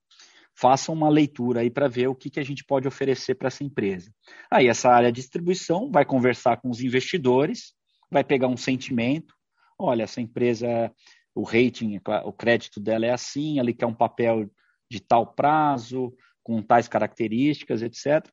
[0.56, 3.62] Façam uma leitura aí para ver o que, que a gente pode oferecer para essa
[3.62, 4.10] empresa.
[4.50, 7.74] Aí essa área de distribuição vai conversar com os investidores,
[8.10, 9.34] vai pegar um sentimento.
[9.78, 10.90] Olha, essa empresa
[11.34, 14.48] o rating, o crédito dela é assim, ela quer um papel
[14.90, 18.26] de tal prazo, com tais características, etc.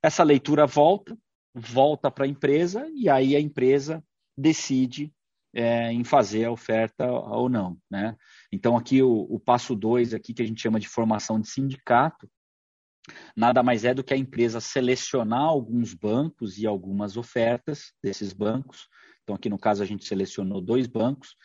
[0.00, 1.16] Essa leitura volta,
[1.54, 4.02] volta para a empresa e aí a empresa
[4.36, 5.12] decide
[5.54, 7.78] é, em fazer a oferta ou não.
[7.90, 8.16] Né?
[8.50, 12.28] Então, aqui o, o passo 2, aqui que a gente chama de formação de sindicato,
[13.36, 18.88] nada mais é do que a empresa selecionar alguns bancos e algumas ofertas desses bancos.
[19.22, 21.36] Então, aqui no caso, a gente selecionou dois bancos,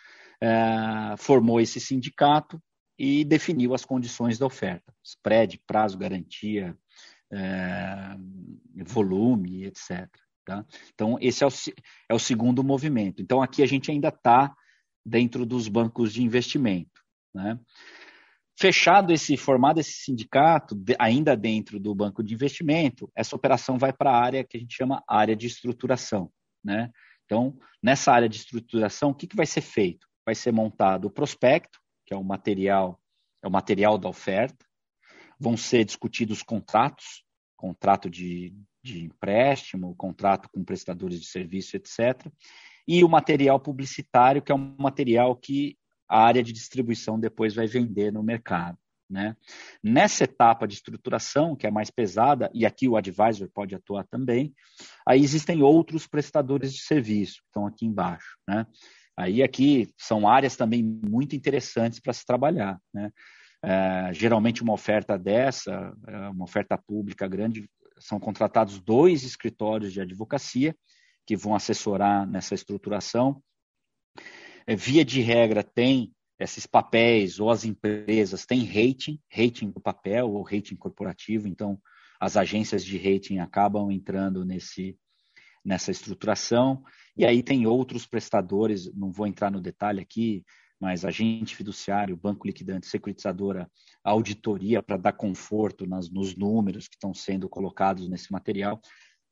[0.42, 2.62] é, formou esse sindicato
[2.98, 6.78] e definiu as condições da oferta: spread, prazo, garantia,
[7.32, 8.16] é,
[8.86, 10.08] volume, etc.
[10.46, 10.66] Tá?
[10.94, 11.50] Então, esse é o,
[12.10, 13.22] é o segundo movimento.
[13.22, 14.56] Então, aqui a gente ainda está
[15.06, 17.02] dentro dos bancos de investimento.
[17.34, 17.60] Né?
[18.60, 24.12] Fechado esse, formado esse sindicato, ainda dentro do banco de investimento, essa operação vai para
[24.12, 26.32] a área que a gente chama área de estruturação.
[26.64, 26.90] Né?
[27.26, 30.08] Então, nessa área de estruturação, o que, que vai ser feito?
[30.28, 33.02] vai ser montado o prospecto, que é o material,
[33.42, 34.67] é o material da oferta,
[35.40, 37.24] vão ser discutidos contratos,
[37.56, 42.32] contrato de, de empréstimo, contrato com prestadores de serviço, etc.
[42.88, 47.68] E o material publicitário, que é um material que a área de distribuição depois vai
[47.68, 48.78] vender no mercado.
[49.10, 49.36] Né?
[49.82, 54.54] Nessa etapa de estruturação, que é mais pesada, e aqui o advisor pode atuar também,
[55.08, 58.38] aí existem outros prestadores de serviço, que estão aqui embaixo.
[58.48, 58.66] Né?
[59.16, 62.80] Aí aqui são áreas também muito interessantes para se trabalhar.
[62.94, 63.12] Né?
[63.70, 70.00] É, geralmente uma oferta dessa, é, uma oferta pública grande, são contratados dois escritórios de
[70.00, 70.74] advocacia
[71.26, 73.44] que vão assessorar nessa estruturação.
[74.66, 80.32] É, via de regra tem esses papéis ou as empresas têm rating, rating do papel
[80.32, 81.78] ou rating corporativo, então
[82.22, 84.98] as agências de rating acabam entrando nesse
[85.66, 86.82] nessa estruturação.
[87.18, 90.46] E aí tem outros prestadores, não vou entrar no detalhe aqui,
[90.80, 93.70] mas agente fiduciário, banco liquidante, securitizadora,
[94.04, 98.80] auditoria para dar conforto nas, nos números que estão sendo colocados nesse material,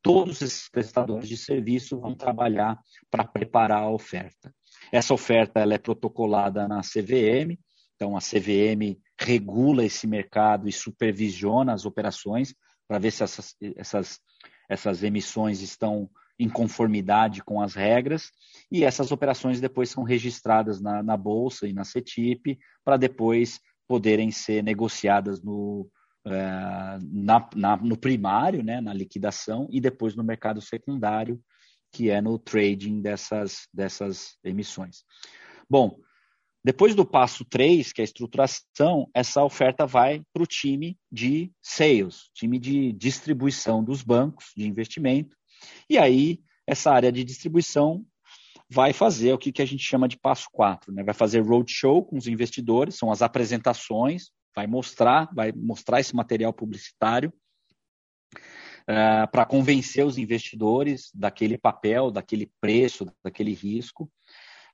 [0.02, 2.80] todos esses prestadores de serviço vão trabalhar
[3.10, 4.54] para preparar a oferta.
[4.92, 7.58] Essa oferta ela é protocolada na CVM,
[7.96, 12.54] então a CVM regula esse mercado e supervisiona as operações
[12.88, 14.20] para ver se essas, essas,
[14.70, 18.32] essas emissões estão em conformidade com as regras,
[18.72, 24.32] e essas operações depois são registradas na, na Bolsa e na CETIP, para depois poderem
[24.32, 25.90] ser negociadas no,
[26.26, 31.40] é, na, na, no primário, né, na liquidação, e depois no mercado secundário,
[31.92, 35.04] que é no trading dessas, dessas emissões.
[35.70, 35.98] Bom,
[36.66, 41.52] depois do passo 3, que é a estruturação, essa oferta vai para o time de
[41.62, 45.38] sales, time de distribuição dos bancos de investimento,
[45.90, 48.06] e aí, essa área de distribuição
[48.70, 51.04] vai fazer o que, que a gente chama de passo 4, né?
[51.04, 56.52] vai fazer roadshow com os investidores, são as apresentações, vai mostrar, vai mostrar esse material
[56.54, 57.32] publicitário
[58.32, 58.42] uh,
[58.88, 64.10] eh, para convencer os investidores daquele papel, daquele preço, daquele risco.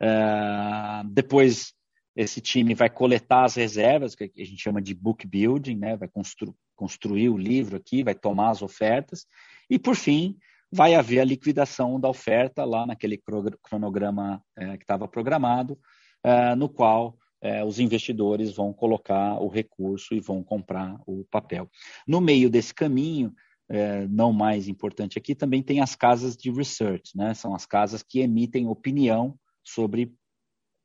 [0.01, 1.73] Uh, depois
[2.15, 5.97] esse time vai coletar as reservas, que a gente chama de book building, né?
[5.97, 9.27] vai constru construir o livro aqui, vai tomar as ofertas,
[9.69, 10.35] e por fim,
[10.71, 13.21] vai haver a liquidação da oferta lá naquele
[13.61, 15.77] cronograma é, que estava programado,
[16.23, 21.69] é, no qual é, os investidores vão colocar o recurso e vão comprar o papel.
[22.07, 23.33] No meio desse caminho,
[23.67, 27.33] é, não mais importante aqui, também tem as casas de research, né?
[27.33, 30.13] são as casas que emitem opinião sobre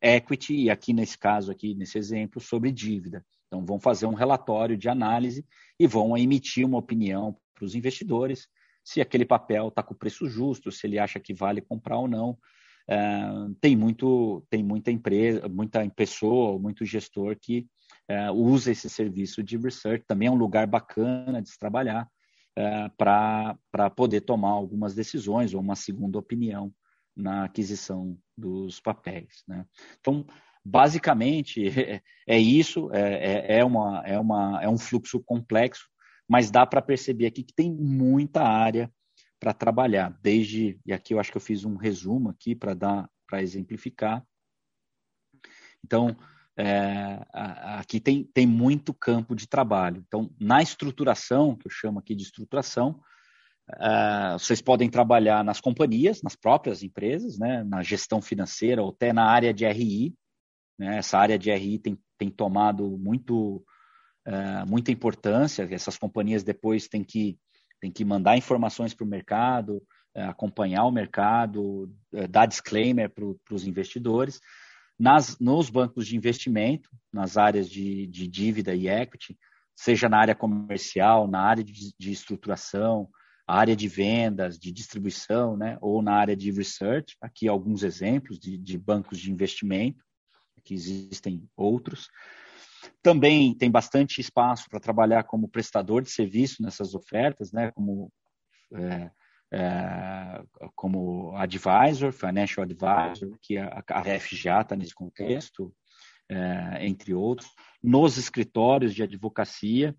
[0.02, 3.24] equity, e aqui nesse caso, aqui nesse exemplo, sobre dívida.
[3.46, 5.44] Então, vão fazer um relatório de análise
[5.78, 8.48] e vão emitir uma opinião para os investidores
[8.86, 12.06] se aquele papel está com o preço justo, se ele acha que vale comprar ou
[12.06, 12.38] não.
[12.88, 12.96] É,
[13.60, 17.66] tem muito, tem muita empresa, muita pessoa, muito gestor que
[18.06, 20.04] é, usa esse serviço de research.
[20.06, 22.08] Também é um lugar bacana de se trabalhar
[22.54, 26.72] é, para poder tomar algumas decisões ou uma segunda opinião
[27.16, 29.42] na aquisição dos papéis.
[29.48, 29.66] Né?
[29.98, 30.24] Então,
[30.64, 35.88] basicamente é, é isso, é, é, uma, é, uma, é um fluxo complexo
[36.28, 38.90] mas dá para perceber aqui que tem muita área
[39.38, 43.08] para trabalhar, desde, e aqui eu acho que eu fiz um resumo aqui para dar,
[43.26, 44.24] para exemplificar.
[45.84, 46.16] Então,
[46.58, 50.02] é, aqui tem, tem muito campo de trabalho.
[50.06, 53.00] Então, na estruturação, que eu chamo aqui de estruturação,
[53.78, 59.12] é, vocês podem trabalhar nas companhias, nas próprias empresas, né, na gestão financeira ou até
[59.12, 60.14] na área de RI.
[60.78, 63.64] Né, essa área de RI tem, tem tomado muito
[64.26, 67.38] é, muita importância, essas companhias depois têm que,
[67.80, 69.80] têm que mandar informações para o mercado,
[70.14, 74.40] é, acompanhar o mercado, é, dar disclaimer para os investidores.
[74.98, 79.38] Nas, nos bancos de investimento, nas áreas de, de dívida e equity,
[79.74, 83.08] seja na área comercial, na área de, de estruturação,
[83.46, 87.16] área de vendas, de distribuição, né, ou na área de research.
[87.20, 90.04] Aqui alguns exemplos de, de bancos de investimento,
[90.64, 92.08] que existem outros.
[93.02, 97.70] Também tem bastante espaço para trabalhar como prestador de serviço nessas ofertas, né?
[97.72, 98.12] como,
[98.74, 99.10] é,
[99.52, 100.42] é,
[100.74, 105.72] como advisor, financial advisor, que a, a FGA está nesse contexto,
[106.28, 107.48] é, entre outros,
[107.82, 109.94] nos escritórios de advocacia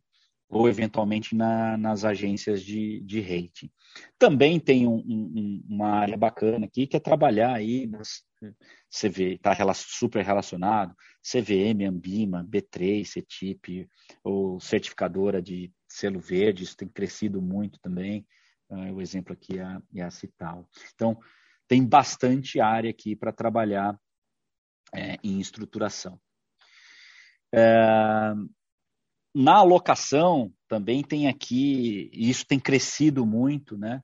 [0.50, 3.70] ou eventualmente na, nas agências de, de rating.
[4.18, 8.24] Também tem um, um, uma área bacana aqui que é trabalhar aí nas,
[8.90, 13.88] CV, está super relacionado, CVM, Ambima, B3, CETIP,
[14.24, 18.26] ou certificadora de selo verde, isso tem crescido muito também,
[18.70, 20.70] uh, o exemplo aqui é, é a Cital.
[20.94, 21.18] Então,
[21.68, 24.00] tem bastante área aqui para trabalhar
[24.94, 26.20] é, em estruturação.
[27.54, 28.34] É,
[29.34, 34.02] na alocação, também tem aqui, e isso tem crescido muito, né,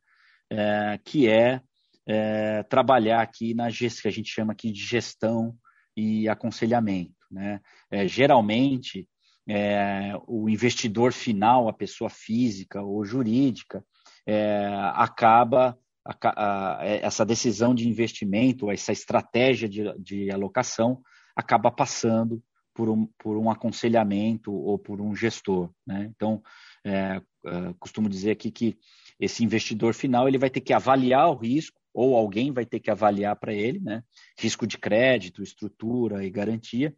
[0.51, 1.61] é, que é
[2.05, 5.55] é, trabalhar aqui na que a gente chama aqui de gestão
[5.95, 7.13] e aconselhamento.
[7.31, 7.59] Né?
[7.89, 9.07] É, geralmente,
[9.47, 13.83] é, o investidor final, a pessoa física ou jurídica,
[14.25, 21.01] é, acaba a, a, essa decisão de investimento, essa estratégia de, de alocação,
[21.35, 22.43] acaba passando
[22.73, 25.69] por um, por um aconselhamento ou por um gestor.
[25.85, 26.09] Né?
[26.15, 26.41] Então,
[26.85, 28.77] é, é, costumo dizer aqui que
[29.19, 32.89] esse investidor final ele vai ter que avaliar o risco, ou alguém vai ter que
[32.89, 34.03] avaliar para ele, né?
[34.39, 36.93] Risco de crédito, estrutura e garantia,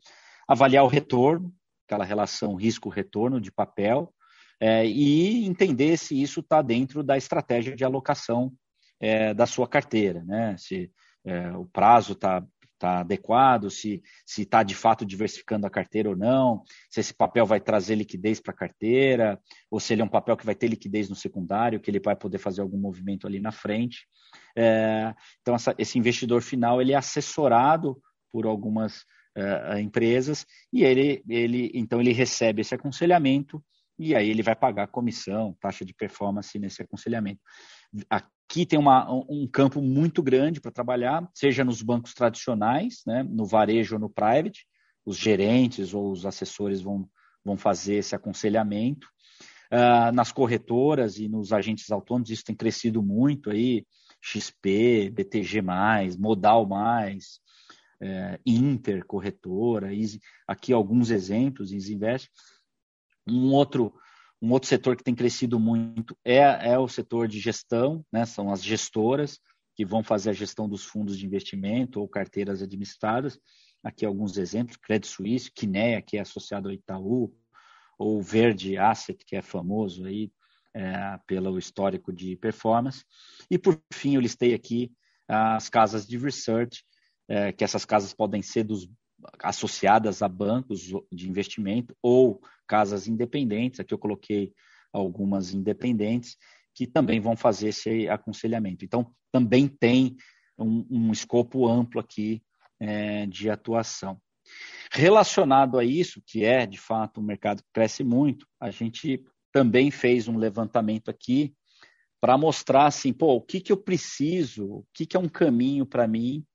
[0.47, 1.53] avaliar o retorno,
[1.85, 4.13] aquela relação risco-retorno de papel,
[4.59, 8.53] é, e entender se isso está dentro da estratégia de alocação
[8.99, 10.55] é, da sua carteira, né?
[10.57, 10.89] Se
[11.25, 12.45] é, o prazo está
[12.77, 14.01] tá adequado, se
[14.37, 18.53] está de fato diversificando a carteira ou não, se esse papel vai trazer liquidez para
[18.53, 21.89] a carteira, ou se ele é um papel que vai ter liquidez no secundário, que
[21.89, 24.07] ele vai poder fazer algum movimento ali na frente.
[24.55, 28.01] É, então, essa, esse investidor final ele é assessorado
[28.31, 29.05] por algumas
[29.35, 33.63] é, empresas e ele, ele então ele recebe esse aconselhamento
[33.97, 37.41] e aí ele vai pagar comissão, taxa de performance nesse aconselhamento.
[38.49, 43.45] Aqui tem uma, um campo muito grande para trabalhar, seja nos bancos tradicionais, né, no
[43.45, 44.65] varejo ou no private,
[45.05, 47.09] os gerentes ou os assessores vão,
[47.43, 49.07] vão fazer esse aconselhamento.
[49.71, 53.85] Uh, nas corretoras e nos agentes autônomos, isso tem crescido muito aí,
[54.21, 55.61] XP, BTG+,
[56.17, 56.67] Modal+,
[58.01, 62.29] é, Inter, corretora, Easy, aqui alguns exemplos, Easy Invest.
[63.27, 63.93] Um outro,
[64.45, 66.37] um outro setor que tem crescido muito é,
[66.69, 68.27] é o setor de gestão, né?
[68.27, 69.39] são as gestoras
[69.75, 73.39] que vão fazer a gestão dos fundos de investimento ou carteiras administradas.
[73.83, 77.35] Aqui alguns exemplos, Credit Suisse, Kinea, que é associado ao Itaú,
[77.97, 80.31] ou Verde Asset, que é famoso aí
[80.75, 83.03] é, pelo histórico de performance.
[83.49, 84.91] E por fim, eu listei aqui
[85.27, 86.85] as casas de research,
[87.27, 88.87] é, que essas casas podem ser dos
[89.41, 93.79] associadas a bancos de investimento ou casas independentes.
[93.79, 94.53] Aqui eu coloquei
[94.91, 96.37] algumas independentes
[96.73, 98.83] que também vão fazer esse aconselhamento.
[98.83, 100.15] Então, também tem
[100.57, 102.43] um, um escopo amplo aqui
[102.79, 104.19] é, de atuação.
[104.91, 109.89] Relacionado a isso, que é de fato um mercado que cresce muito, a gente também
[109.89, 111.53] fez um levantamento aqui
[112.21, 115.85] para mostrar assim, pô, o que, que eu preciso, o que, que é um caminho
[115.85, 116.45] para mim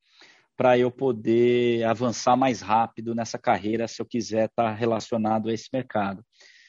[0.60, 5.54] para eu poder avançar mais rápido nessa carreira se eu quiser estar tá relacionado a
[5.54, 6.22] esse mercado.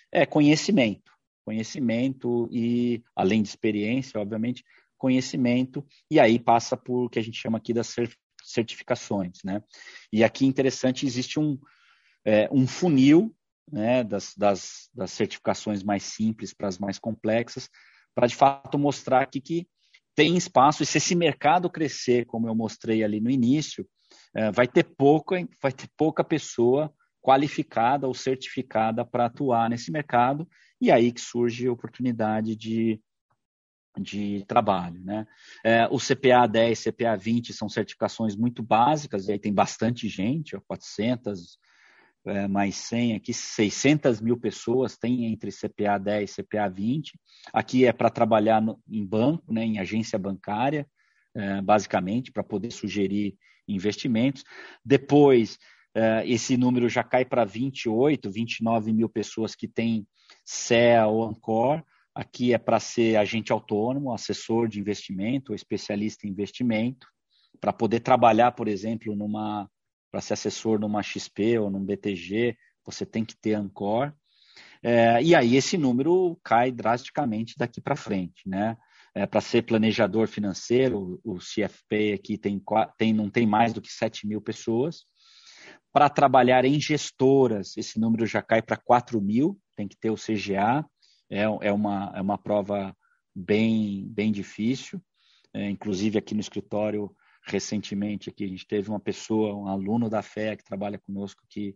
[0.09, 1.11] É conhecimento,
[1.43, 4.63] conhecimento e, além de experiência, obviamente,
[4.97, 7.93] conhecimento, e aí passa por o que a gente chama aqui das
[8.41, 9.39] certificações.
[9.43, 9.61] Né?
[10.09, 11.59] E aqui, interessante, existe um,
[12.23, 13.35] é, um funil
[13.69, 17.69] né, das, das, das certificações mais simples para as mais complexas,
[18.15, 19.67] para de fato mostrar aqui que
[20.15, 23.87] tem espaço, e se esse mercado crescer, como eu mostrei ali no início,
[24.35, 30.47] é, vai ter pouca, vai ter pouca pessoa qualificada ou certificada para atuar nesse mercado,
[30.79, 32.99] e aí que surge a oportunidade de,
[33.99, 35.01] de trabalho.
[35.03, 35.25] Né?
[35.63, 40.55] É, o CPA 10 CPA 20 são certificações muito básicas, e aí tem bastante gente,
[40.55, 41.59] ó, 400,
[42.25, 47.19] é, mais 100 aqui, 600 mil pessoas tem entre CPA 10 e CPA 20.
[47.53, 50.87] Aqui é para trabalhar no, em banco, né, em agência bancária,
[51.35, 53.35] é, basicamente, para poder sugerir
[53.67, 54.43] investimentos.
[54.83, 55.57] Depois,
[55.95, 60.07] é, esse número já cai para 28, 29 mil pessoas que têm
[60.45, 61.83] CEA ou ANCOR.
[62.13, 67.07] Aqui é para ser agente autônomo, assessor de investimento especialista em investimento,
[67.59, 69.69] para poder trabalhar, por exemplo, numa
[70.11, 74.13] para ser assessor numa XP ou num BTG, você tem que ter Ancor.
[74.83, 78.77] É, e aí esse número cai drasticamente daqui para frente, né?
[79.13, 82.61] É, para ser planejador financeiro, o CFP aqui tem,
[82.97, 85.05] tem, não tem mais do que 7 mil pessoas.
[85.91, 90.15] Para trabalhar em gestoras, esse número já cai para 4 mil, tem que ter o
[90.15, 90.85] CGA,
[91.29, 92.95] é, é, uma, é uma prova
[93.35, 95.01] bem, bem difícil.
[95.53, 97.13] É, inclusive aqui no escritório
[97.43, 98.43] recentemente aqui.
[98.43, 101.75] A gente teve uma pessoa, um aluno da FEA que trabalha conosco que,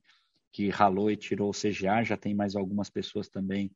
[0.51, 3.71] que ralou e tirou o CGA, já tem mais algumas pessoas também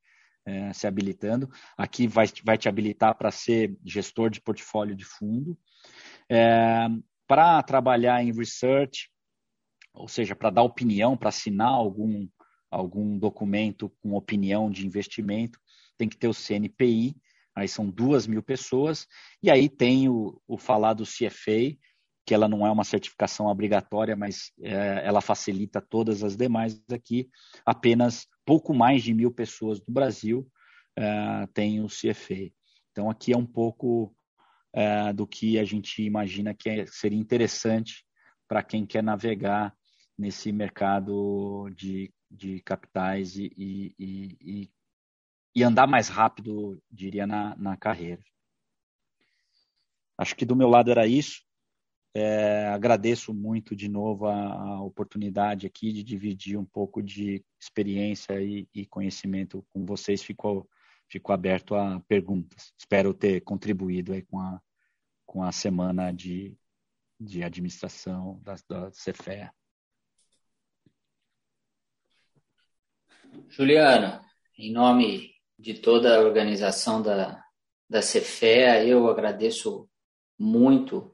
[0.45, 1.49] é, se habilitando.
[1.77, 5.57] Aqui vai, vai te habilitar para ser gestor de portfólio de fundo.
[6.29, 6.87] É,
[7.27, 9.09] para trabalhar em research,
[9.93, 12.27] ou seja, para dar opinião, para assinar algum,
[12.71, 15.59] algum documento com opinião de investimento,
[15.97, 17.15] tem que ter o CNPI,
[17.55, 19.07] aí são duas mil pessoas,
[19.41, 21.75] e aí tem o, o falado CFA,
[22.25, 27.27] que ela não é uma certificação obrigatória, mas é, ela facilita todas as demais aqui.
[27.65, 30.47] Apenas pouco mais de mil pessoas do Brasil
[30.95, 32.51] é, têm o CFA.
[32.91, 34.15] Então, aqui é um pouco
[34.73, 38.05] é, do que a gente imagina que é, seria interessante
[38.47, 39.73] para quem quer navegar
[40.17, 44.69] nesse mercado de, de capitais e, e, e,
[45.55, 48.23] e andar mais rápido, diria, na, na carreira.
[50.17, 51.43] Acho que do meu lado era isso.
[52.13, 58.41] É, agradeço muito de novo a, a, oportunidade aqui de dividir um pouco de experiência
[58.41, 60.21] e, e conhecimento com vocês.
[60.23, 60.67] Ficou,
[61.07, 62.73] ficou aberto a perguntas.
[62.77, 64.59] Espero ter contribuído aí com a,
[65.25, 66.57] com a semana de,
[67.19, 69.53] de administração da, da Cefea.
[73.47, 74.25] Juliana,
[74.57, 77.43] em nome de toda a organização da,
[77.89, 79.89] da Cefea, eu agradeço
[80.37, 81.13] muito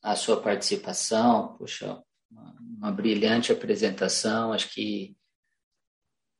[0.00, 1.56] a sua participação.
[1.56, 4.52] Puxa, uma, brilhante apresentação.
[4.52, 5.16] Acho que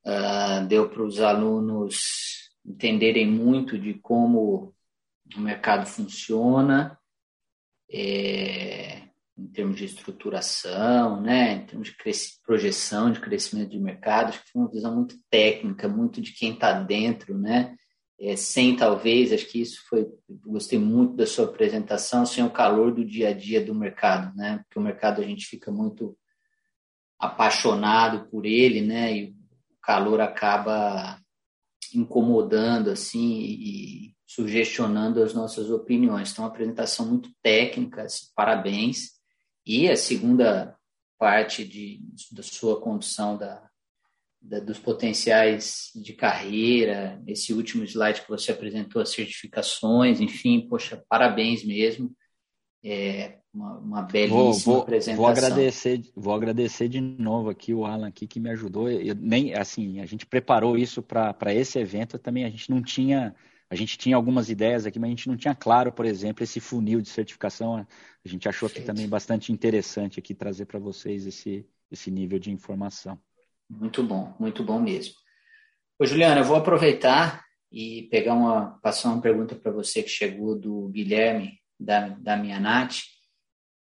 [0.05, 4.73] uh, deu para os alunos entenderem muito de como
[5.35, 6.97] o mercado funciona,
[7.91, 11.95] é, em termos de estruturação, né, em termos de
[12.45, 14.29] projeção de crescimento de mercado.
[14.29, 17.75] Acho que foi uma visão muito técnica, muito de quem está dentro, né?
[18.19, 20.07] É, sem talvez, acho que isso foi,
[20.45, 24.59] gostei muito da sua apresentação, sem o calor do dia a dia do mercado, né?
[24.59, 26.15] Porque o mercado a gente fica muito
[27.19, 29.17] apaixonado por ele, né?
[29.17, 29.35] E o
[29.81, 31.19] calor acaba
[31.93, 36.31] incomodando assim e sugestionando as nossas opiniões.
[36.31, 39.11] Então, uma apresentação muito técnica, assim, parabéns.
[39.65, 40.75] E a segunda
[41.17, 42.01] parte de,
[42.31, 43.63] da sua condução da,
[44.41, 51.01] da, dos potenciais de carreira, esse último slide que você apresentou, as certificações, enfim, poxa,
[51.07, 52.11] parabéns mesmo.
[52.85, 55.23] É uma, uma belíssima vou, vou, apresentação.
[55.23, 58.89] Vou agradecer, vou agradecer de novo aqui o Alan aqui que me ajudou.
[58.89, 62.43] Eu, nem assim, a gente preparou isso para esse evento também.
[62.43, 63.33] A gente não tinha
[63.69, 66.59] a gente tinha algumas ideias aqui, mas a gente não tinha claro, por exemplo, esse
[66.59, 67.77] funil de certificação.
[67.77, 72.51] A gente achou aqui também bastante interessante aqui trazer para vocês esse, esse nível de
[72.51, 73.19] informação.
[73.69, 75.15] Muito bom, muito bom mesmo.
[75.99, 80.57] Ô, Juliana, eu vou aproveitar e pegar uma, passar uma pergunta para você que chegou
[80.57, 82.97] do Guilherme, da, da minha Nath,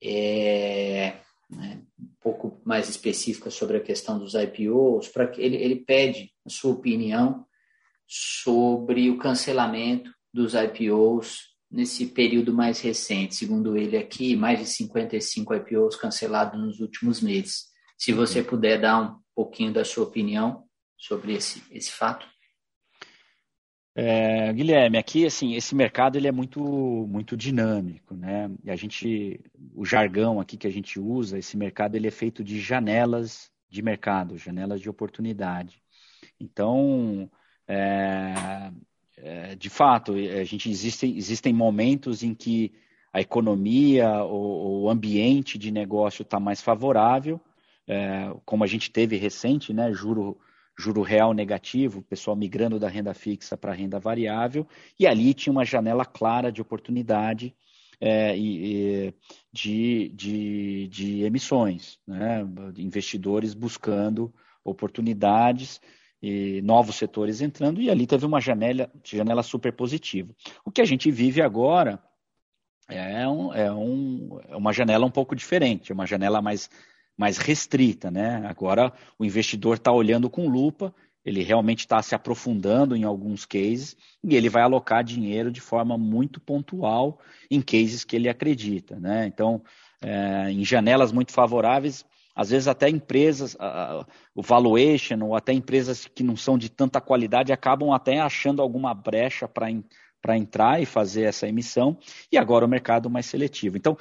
[0.02, 1.18] é,
[1.50, 6.32] né, um pouco mais específica sobre a questão dos IPOs, para que ele, ele pede
[6.46, 7.46] a sua opinião
[8.08, 13.36] sobre o cancelamento dos IPOs nesse período mais recente.
[13.36, 17.66] Segundo ele aqui, mais de 55 IPOs cancelados nos últimos meses.
[17.98, 18.46] Se você uhum.
[18.46, 20.64] puder dar um pouquinho da sua opinião
[20.98, 22.26] sobre esse, esse fato.
[23.98, 26.62] É, Guilherme, aqui assim esse mercado ele é muito
[27.08, 28.52] muito dinâmico, né?
[28.62, 29.40] E a gente
[29.74, 33.82] o jargão aqui que a gente usa, esse mercado ele é feito de janelas de
[33.82, 35.82] mercado, janelas de oportunidade.
[36.38, 37.32] Então
[37.68, 38.72] é,
[39.18, 42.72] é, de fato, a gente existem, existem momentos em que
[43.12, 47.40] a economia, o, o ambiente de negócio está mais favorável,
[47.88, 50.38] é, como a gente teve recente, né, juro,
[50.78, 54.68] juro real negativo, pessoal migrando da renda fixa para a renda variável,
[55.00, 57.56] e ali tinha uma janela clara de oportunidade
[58.02, 59.14] é, e,
[59.52, 62.46] de, de, de emissões, né,
[62.78, 65.80] investidores buscando oportunidades
[66.22, 70.34] e novos setores entrando, e ali teve uma janela, janela super positiva.
[70.64, 72.02] O que a gente vive agora
[72.88, 76.70] é, um, é, um, é uma janela um pouco diferente, uma janela mais,
[77.18, 78.12] mais restrita.
[78.12, 78.46] Né?
[78.48, 80.94] Agora o investidor está olhando com lupa,
[81.24, 85.98] ele realmente está se aprofundando em alguns cases e ele vai alocar dinheiro de forma
[85.98, 89.00] muito pontual em cases que ele acredita.
[89.00, 89.26] Né?
[89.26, 89.64] Então,
[90.02, 92.06] é, em janelas muito favoráveis,
[92.36, 94.06] às vezes até empresas, uh,
[94.36, 98.94] o valuation, ou até empresas que não são de tanta qualidade, acabam até achando alguma
[98.94, 101.98] brecha para entrar e fazer essa emissão,
[102.32, 103.78] e agora o mercado mais seletivo.
[103.78, 103.98] Então,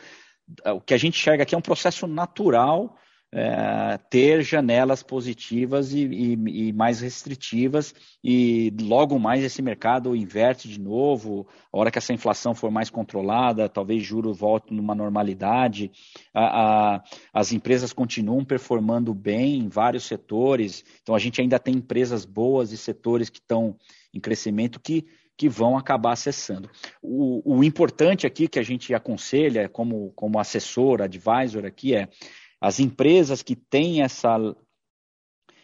[0.66, 2.96] o que a gente enxerga aqui é um processo natural
[3.36, 10.68] é, ter janelas positivas e, e, e, mais restritivas, e logo mais esse mercado inverte
[10.68, 15.90] de novo, a hora que essa inflação for mais controlada, talvez juro volte numa normalidade,
[16.32, 21.74] a, a, as empresas continuam performando bem em vários setores, então a gente ainda tem
[21.74, 23.76] empresas boas e setores que estão
[24.14, 25.04] em crescimento que
[25.36, 26.70] que vão acabar acessando.
[27.02, 32.08] O, o importante aqui que a gente aconselha como, como assessor, advisor aqui é
[32.60, 34.36] as empresas que têm essa,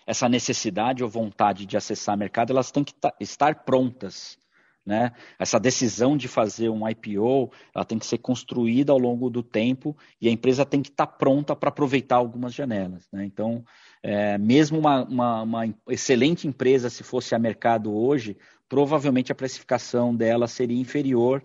[0.07, 4.39] essa necessidade ou vontade de acessar mercado, elas têm que estar prontas.
[4.85, 5.13] Né?
[5.39, 9.97] Essa decisão de fazer um IPO, ela tem que ser construída ao longo do tempo
[10.21, 13.07] e a empresa tem que estar pronta para aproveitar algumas janelas.
[13.13, 13.25] Né?
[13.25, 13.65] Então,
[14.03, 18.37] é, mesmo uma, uma, uma, excelente empresa, se fosse a mercado hoje,
[18.69, 21.45] provavelmente a precificação dela seria inferior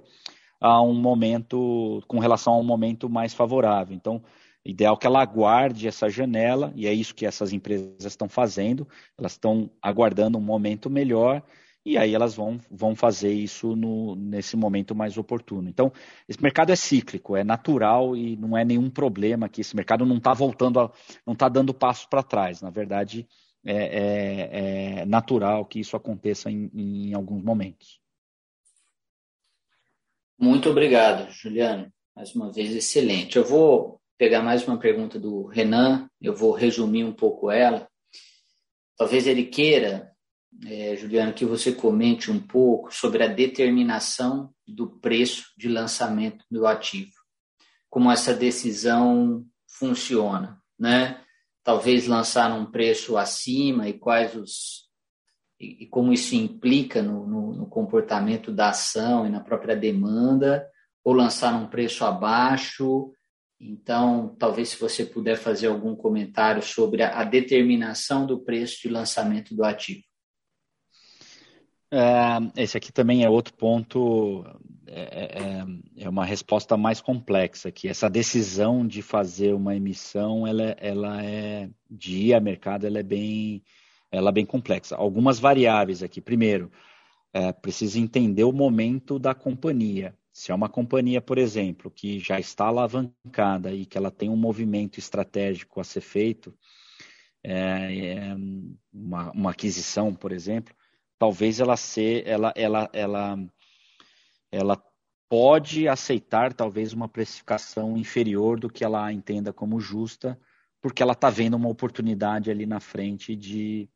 [0.59, 3.95] a um momento, com relação a um momento mais favorável.
[3.95, 4.23] Então,
[4.65, 8.87] ideal que ela aguarde essa janela, e é isso que essas empresas estão fazendo,
[9.17, 11.43] elas estão aguardando um momento melhor,
[11.85, 15.69] e aí elas vão, vão fazer isso no, nesse momento mais oportuno.
[15.69, 15.93] Então,
[16.27, 20.17] esse mercado é cíclico, é natural e não é nenhum problema que esse mercado não
[20.17, 20.91] está voltando, a,
[21.25, 22.59] não está dando passos para trás.
[22.59, 23.27] Na verdade,
[23.63, 28.01] é, é, é, natural que isso aconteça em, em alguns momentos.
[30.39, 31.93] Muito obrigado, Juliano.
[32.15, 33.37] Mais uma vez, excelente.
[33.37, 37.87] Eu vou pegar mais uma pergunta do Renan, eu vou resumir um pouco ela.
[38.97, 40.11] Talvez ele queira,
[40.65, 46.65] é, Juliano, que você comente um pouco sobre a determinação do preço de lançamento do
[46.65, 47.11] ativo.
[47.89, 50.61] Como essa decisão funciona.
[50.79, 51.21] né?
[51.63, 54.85] Talvez lançar num preço acima e quais os
[55.59, 60.67] e, e como isso implica no, no, no comportamento da ação e na própria demanda,
[61.03, 63.11] ou lançar num preço abaixo.
[63.59, 69.55] Então, talvez se você puder fazer algum comentário sobre a, determinação do preço de lançamento
[69.55, 70.03] do ativo.
[71.91, 74.43] É, esse aqui também é outro ponto,
[74.85, 80.75] é, é, é, uma resposta mais complexa, que essa decisão de fazer uma emissão, ela,
[80.77, 83.63] ela é, de ir a mercado, ela é bem,
[84.11, 84.95] ela é bem complexa.
[84.97, 86.19] Algumas variáveis aqui.
[86.19, 86.69] Primeiro,
[87.31, 90.13] é, precisa entender o momento da companhia.
[90.35, 94.35] Se é uma companhia, por exemplo, que já está alavancada e que ela tem um
[94.35, 96.53] movimento estratégico a ser feito,
[97.41, 98.35] é, é
[98.93, 100.75] uma, uma aquisição, por exemplo,
[101.17, 103.37] talvez ela ser, ela, ela, ela,
[104.51, 104.83] ela
[105.29, 110.37] pode aceitar talvez uma precificação inferior do que ela entenda como justa,
[110.81, 113.89] porque ela está vendo uma oportunidade ali na frente de,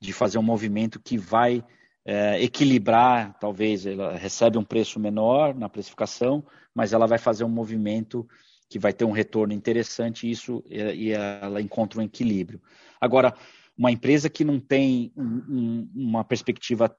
[0.00, 1.62] de fazer um movimento que vai
[2.04, 6.44] é, equilibrar, talvez ela recebe um preço menor na precificação,
[6.74, 8.26] mas ela vai fazer um movimento
[8.68, 12.60] que vai ter um retorno interessante isso e ela encontra um equilíbrio.
[12.98, 13.34] Agora,
[13.76, 16.94] uma empresa que não tem um, uma perspectiva,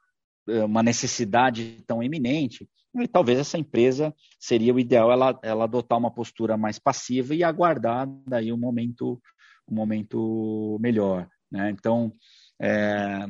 [0.47, 2.69] eh, uma necessidade tão eminente,
[3.11, 8.07] talvez essa empresa seria o ideal ela, ela adotar uma postura mais passiva e aguardar
[8.27, 9.19] daí um momento,
[9.67, 11.27] um momento melhor.
[11.51, 11.71] Né?
[11.71, 12.13] Então,
[12.61, 13.27] é,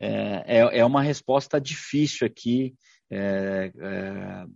[0.00, 2.74] é, é uma resposta difícil aqui.
[3.10, 4.46] É, é,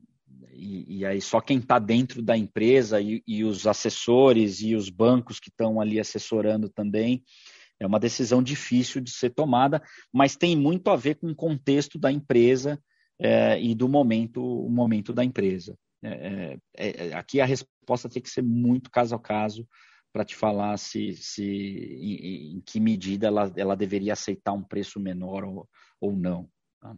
[0.53, 4.91] e, e, aí só quem está dentro da empresa e, e, os assessores e os
[4.91, 7.22] bancos que estão ali assessorando também.
[7.80, 9.80] É uma decisão difícil de ser tomada,
[10.12, 12.80] mas tem muito a ver com o contexto da empresa
[13.20, 15.76] é, e do momento, o momento da empresa.
[16.03, 19.66] É, é, é aqui a resposta tem que ser muito caso a caso
[20.12, 24.98] para te falar se, se em, em, que medida ela, ela deveria aceitar um preço
[24.98, 25.68] menor ou,
[26.00, 26.48] ou não.
[26.80, 26.96] Tá?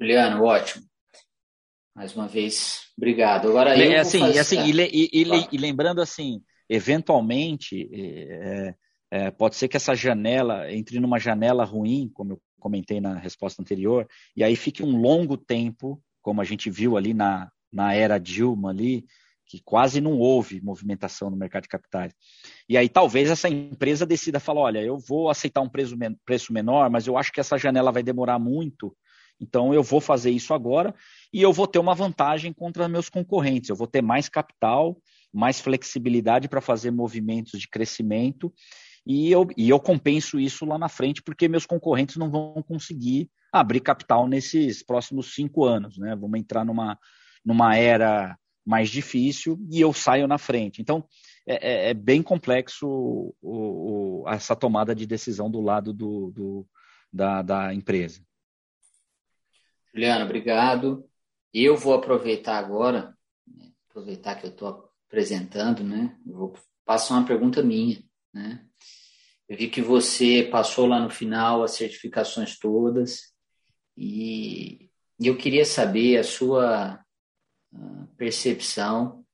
[0.00, 0.84] Juliano, ótimo.
[1.94, 3.48] Mais uma vez, obrigado.
[3.48, 4.38] Agora eu é, assim, fazer...
[4.38, 8.74] assim e, e, e, e, lembrando assim, eventualmente é,
[9.10, 13.60] é, pode ser que essa janela entre numa janela ruim, como eu comentei na resposta
[13.60, 14.06] anterior,
[14.36, 18.70] e aí fique um longo tempo, como a gente viu ali na, na era Dilma
[18.70, 19.04] ali,
[19.50, 22.14] que quase não houve movimentação no mercado de capitais.
[22.68, 26.88] E aí talvez essa empresa decida falar, olha, eu vou aceitar um preço, preço menor,
[26.88, 28.96] mas eu acho que essa janela vai demorar muito,
[29.40, 30.94] então eu vou fazer isso agora
[31.32, 33.70] e eu vou ter uma vantagem contra meus concorrentes.
[33.70, 34.96] Eu vou ter mais capital,
[35.32, 38.52] mais flexibilidade para fazer movimentos de crescimento
[39.04, 43.28] e eu, e eu compenso isso lá na frente porque meus concorrentes não vão conseguir
[43.52, 45.98] abrir capital nesses próximos cinco anos.
[45.98, 46.14] Né?
[46.14, 46.96] Vamos entrar numa,
[47.44, 48.38] numa era
[48.70, 50.80] mais difícil e eu saio na frente.
[50.80, 51.04] Então,
[51.44, 53.34] é, é, é bem complexo o,
[54.22, 56.66] o, essa tomada de decisão do lado do, do
[57.12, 58.22] da, da empresa.
[59.92, 61.04] Juliano, obrigado.
[61.52, 63.12] Eu vou aproveitar agora,
[63.44, 66.16] né, aproveitar que eu estou apresentando, né?
[66.24, 66.54] Vou
[66.84, 68.00] passar uma pergunta minha,
[68.32, 68.64] né?
[69.48, 73.34] Eu vi que você passou lá no final as certificações todas
[73.96, 74.88] e,
[75.20, 77.04] eu queria saber a sua
[78.16, 79.24] percepção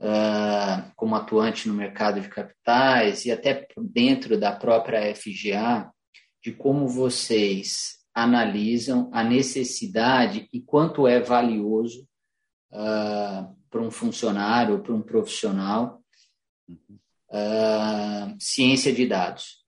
[0.00, 5.90] uh, como atuante no mercado de capitais e até dentro da própria FGA
[6.42, 12.08] de como vocês analisam a necessidade e quanto é valioso
[12.72, 16.02] uh, para um funcionário para um profissional
[17.30, 19.64] uh, ciência de dados.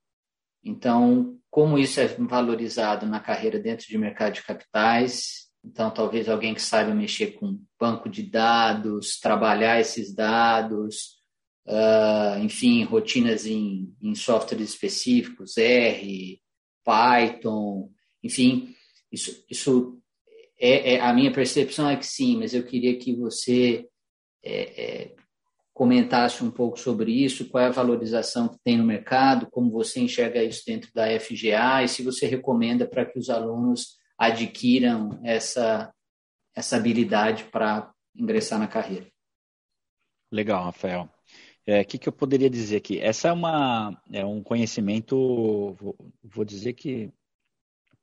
[0.65, 5.48] Então, como isso é valorizado na carreira dentro de mercado de capitais?
[5.65, 11.19] Então, talvez alguém que saiba mexer com banco de dados, trabalhar esses dados,
[11.67, 16.41] uh, enfim, rotinas em, em softwares específicos, R,
[16.85, 17.91] Python,
[18.23, 18.75] enfim,
[19.13, 20.01] isso, isso
[20.59, 23.87] é, é, a minha percepção é que sim, mas eu queria que você
[24.43, 25.15] é, é,
[25.73, 30.01] comentasse um pouco sobre isso, qual é a valorização que tem no mercado, como você
[30.01, 35.95] enxerga isso dentro da FGA e se você recomenda para que os alunos adquiram essa,
[36.55, 39.07] essa habilidade para ingressar na carreira.
[40.31, 41.05] Legal, Rafael.
[41.05, 42.99] O é, que, que eu poderia dizer aqui?
[42.99, 47.13] Essa é, uma, é um conhecimento, vou, vou dizer que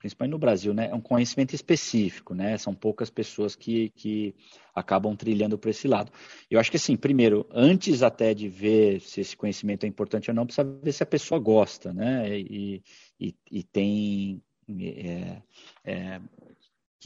[0.05, 2.59] principalmente no Brasil, né, é um conhecimento específico, né?
[2.59, 4.36] São poucas pessoas que, que
[4.76, 6.11] acabam trilhando para esse lado.
[6.47, 10.36] Eu acho que assim, primeiro, antes até de ver se esse conhecimento é importante ou
[10.36, 12.39] não, precisa ver se a pessoa gosta, né?
[12.39, 12.84] E,
[13.20, 15.41] e, e tem é,
[15.84, 16.22] é,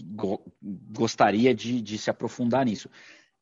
[0.04, 2.90] go, gostaria de, de se aprofundar nisso.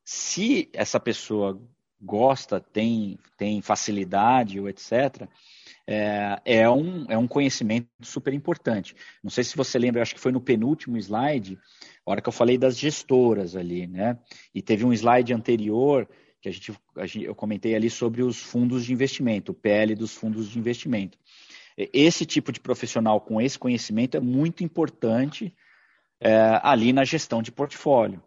[0.04, 1.62] Se essa pessoa
[2.00, 5.28] gosta, tem, tem facilidade, ou etc.,
[5.90, 8.96] é, é, um, é um conhecimento super importante.
[9.24, 11.58] Não sei se você lembra, acho que foi no penúltimo slide,
[12.06, 14.20] a hora que eu falei das gestoras ali, né?
[14.54, 16.08] E teve um slide anterior
[16.42, 19.96] que a gente, a gente eu comentei ali sobre os fundos de investimento, o PL
[19.96, 21.18] dos fundos de investimento.
[21.78, 25.54] Esse tipo de profissional com esse conhecimento é muito importante
[26.20, 28.24] é, ali na gestão de portfólio.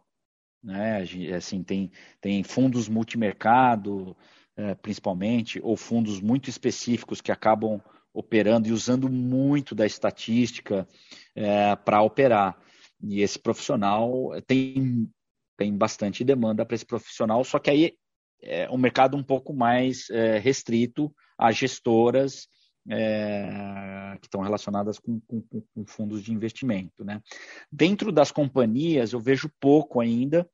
[0.62, 1.04] Né?
[1.36, 1.90] Assim, tem,
[2.20, 4.16] tem fundos multimercado,
[4.56, 7.80] é, principalmente, ou fundos muito específicos que acabam
[8.12, 10.86] operando e usando muito da estatística
[11.34, 12.56] é, para operar.
[13.02, 15.10] E esse profissional tem,
[15.56, 17.94] tem bastante demanda para esse profissional, só que aí
[18.42, 22.48] é um mercado um pouco mais é, restrito a gestoras
[22.88, 27.04] é, que estão relacionadas com, com, com, fundos de investimento.
[27.04, 27.20] Né?
[27.70, 30.48] Dentro das companhias, eu vejo pouco ainda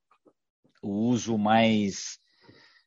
[0.83, 2.19] o uso mais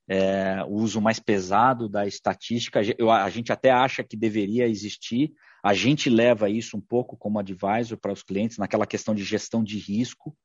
[0.08, 2.82] é, o uso mais pesado da estatística.
[2.98, 5.32] Eu, a gente até acha que deveria existir.
[5.64, 9.64] A gente leva isso um pouco como advisor para os clientes naquela questão de gestão
[9.64, 10.36] de risco.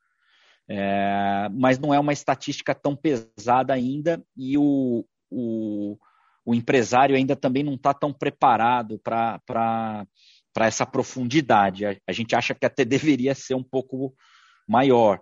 [0.68, 5.98] É, mas não é uma estatística tão pesada ainda e o, o,
[6.44, 10.06] o empresário ainda também não está tão preparado para
[10.60, 11.86] essa profundidade.
[11.86, 14.14] A, a, gente acha que até deveria ser um pouco
[14.68, 15.20] maior.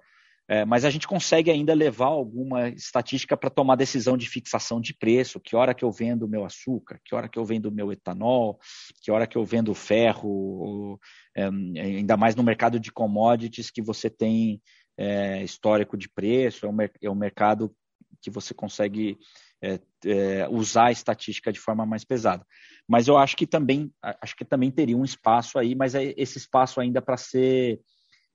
[0.48, 4.92] É, mas a gente consegue ainda levar alguma estatística para tomar decisão de fixação de
[4.92, 7.72] preço, que hora que eu vendo o meu açúcar, que hora que eu vendo o
[7.72, 8.58] meu etanol,
[9.00, 11.00] que hora que eu vendo o ferro, ou,
[11.34, 14.60] é, ainda mais no mercado de commodities que você tem
[14.98, 17.74] é, histórico de preço, é um, é um mercado
[18.20, 19.16] que você consegue
[19.62, 22.44] é, é, usar a estatística de forma mais pesada.
[22.86, 26.36] Mas eu acho que também acho que também teria um espaço aí, mas é esse
[26.36, 27.80] espaço ainda para ser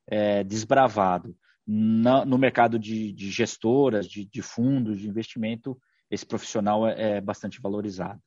[0.08, 1.36] é, desbravado.
[1.70, 5.78] Na, no mercado de, de gestoras, de, de, fundos de investimento,
[6.10, 8.22] esse profissional é, é bastante valorizado.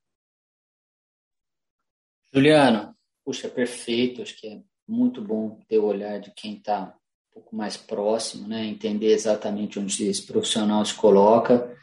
[2.35, 2.95] Juliano,
[3.25, 4.21] puxa, perfeito.
[4.21, 6.95] Acho que é muito bom ter o olhar de quem está
[7.31, 8.67] um pouco mais próximo, né?
[8.67, 11.75] entender exatamente onde esse profissional se coloca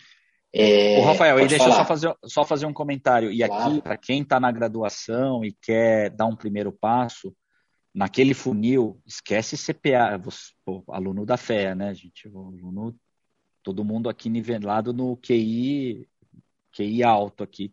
[0.54, 3.32] é, Ô, Rafael, e deixa eu só fazer, só fazer um comentário.
[3.32, 3.64] E claro.
[3.64, 7.36] aqui, para quem está na graduação e quer dar um primeiro passo,
[7.94, 12.28] naquele funil, esquece CPA, você, pô, aluno da FEA, né, gente?
[12.28, 12.96] O aluno,
[13.62, 16.08] todo mundo aqui nivelado no QI,
[16.72, 17.72] QI alto aqui.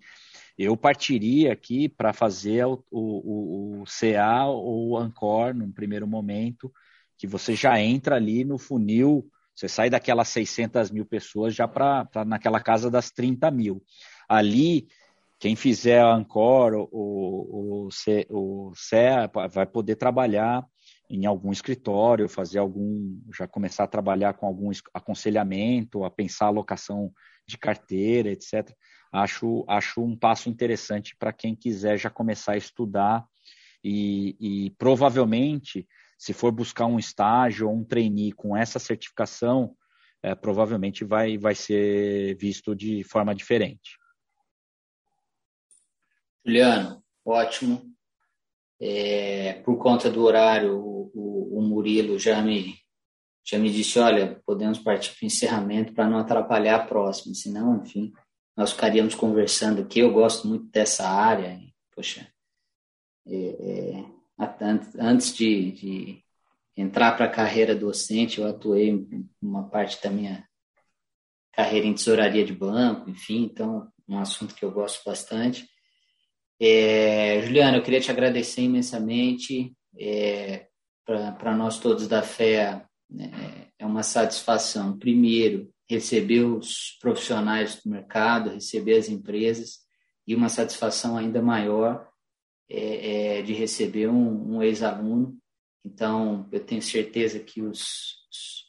[0.57, 6.73] Eu partiria aqui para fazer o, o, o, CA ou o ANCOR num primeiro momento,
[7.19, 12.09] que você já entra ali no funil você sai daquelas 600 mil pessoas já para
[12.27, 13.83] naquela casa das 30 mil.
[14.29, 14.89] Ali,
[15.39, 17.89] quem fizer a Ancor ou o,
[18.31, 20.67] o, o CEA vai poder trabalhar
[21.09, 26.49] em algum escritório, fazer algum, já começar a trabalhar com algum aconselhamento, a pensar a
[26.49, 27.13] alocação
[27.47, 28.75] de carteira, etc.
[29.13, 33.25] Acho, acho um passo interessante para quem quiser já começar a estudar
[33.83, 35.87] e, e provavelmente
[36.25, 39.77] se for buscar um estágio ou um trainee com essa certificação,
[40.23, 43.99] é, provavelmente vai, vai ser visto de forma diferente.
[46.43, 47.95] Juliano, ótimo.
[48.81, 52.75] É, por conta do horário, o, o, Murilo já me,
[53.45, 57.83] já me disse, olha, podemos partir para o encerramento para não atrapalhar a próxima, senão,
[57.83, 58.15] enfim,
[58.57, 61.61] nós ficaríamos conversando aqui, eu gosto muito dessa área,
[61.95, 62.27] poxa,
[63.27, 64.14] é, é,
[64.99, 66.25] antes de, de
[66.77, 69.07] entrar para a carreira docente, eu atuei
[69.41, 70.47] uma parte da minha
[71.53, 75.69] carreira em tesouraria de banco, enfim, então um assunto que eu gosto bastante.
[76.61, 79.75] É, Juliana, eu queria te agradecer imensamente.
[79.99, 80.67] É,
[81.05, 82.85] para nós todos da fé,
[83.19, 89.81] é, é uma satisfação, primeiro, receber os profissionais do mercado, receber as empresas,
[90.27, 92.09] e uma satisfação ainda maior
[92.69, 95.37] é, é, de receber um, um ex-aluno.
[95.85, 98.17] Então, eu tenho certeza que os,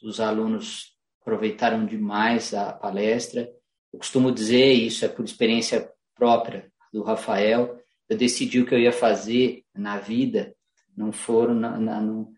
[0.02, 3.50] os alunos aproveitaram demais a palestra.
[3.92, 7.78] Eu costumo dizer, isso é por experiência própria do Rafael,
[8.08, 10.54] eu decidi o que eu ia fazer na vida,
[10.96, 12.32] não foram, na, na, não,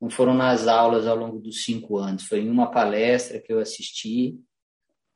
[0.00, 3.58] não foram nas aulas ao longo dos cinco anos, foi em uma palestra que eu
[3.58, 4.38] assisti,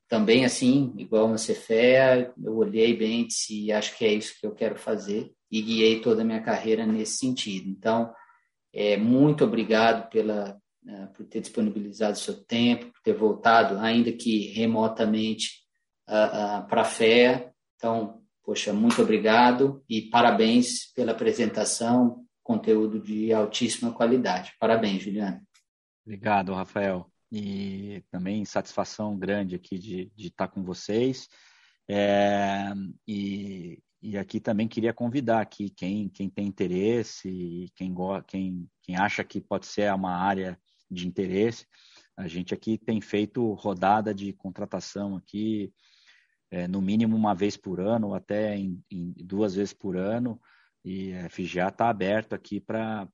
[0.09, 4.54] também assim, igual uma Cefé, eu olhei bem disse, acho que é isso que eu
[4.54, 7.68] quero fazer e guiei toda a minha carreira nesse sentido.
[7.68, 8.12] Então,
[8.72, 14.48] é, muito obrigado pela, uh, por ter disponibilizado seu tempo, por ter voltado, ainda que
[14.52, 15.48] remotamente,
[16.09, 17.52] uh, uh, para a fé.
[17.76, 24.52] Então, poxa, muito obrigado e parabéns pela apresentação, conteúdo de altíssima qualidade.
[24.59, 25.40] Parabéns, Juliano.
[26.04, 27.11] Obrigado, Rafael.
[27.31, 31.29] E também satisfação grande aqui de, de estar com vocês.
[31.89, 32.72] É,
[33.07, 37.95] e, e aqui também queria convidar aqui quem, quem tem interesse e quem,
[38.26, 40.59] quem, quem acha que pode ser uma área
[40.91, 41.66] de interesse.
[42.16, 45.72] A gente aqui tem feito rodada de contratação aqui,
[46.51, 50.41] é, no mínimo uma vez por ano, até em, em duas vezes por ano.
[50.85, 53.09] E a FGA está aberto aqui para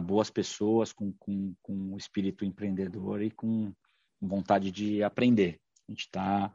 [0.00, 3.72] boas pessoas com, com, com espírito empreendedor e com
[4.20, 5.60] vontade de aprender.
[5.88, 6.52] A gente está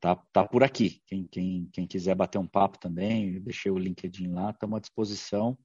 [0.00, 1.00] tá, tá por aqui.
[1.06, 4.80] Quem, quem, quem quiser bater um papo também, eu deixei o LinkedIn lá, estamos à
[4.80, 5.56] disposição.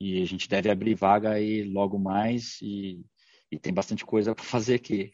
[0.00, 3.00] E a gente deve abrir vaga aí logo mais e,
[3.50, 5.10] e tem bastante coisa para fazer aqui.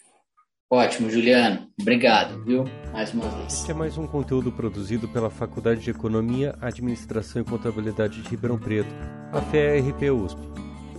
[0.70, 1.70] Ótimo, Juliano.
[1.78, 2.64] Obrigado, viu?
[2.92, 3.52] Mais uma vez.
[3.52, 8.58] Este é mais um conteúdo produzido pela Faculdade de Economia, Administração e Contabilidade de Ribeirão
[8.58, 8.88] Preto,
[9.32, 10.71] a FERP USP.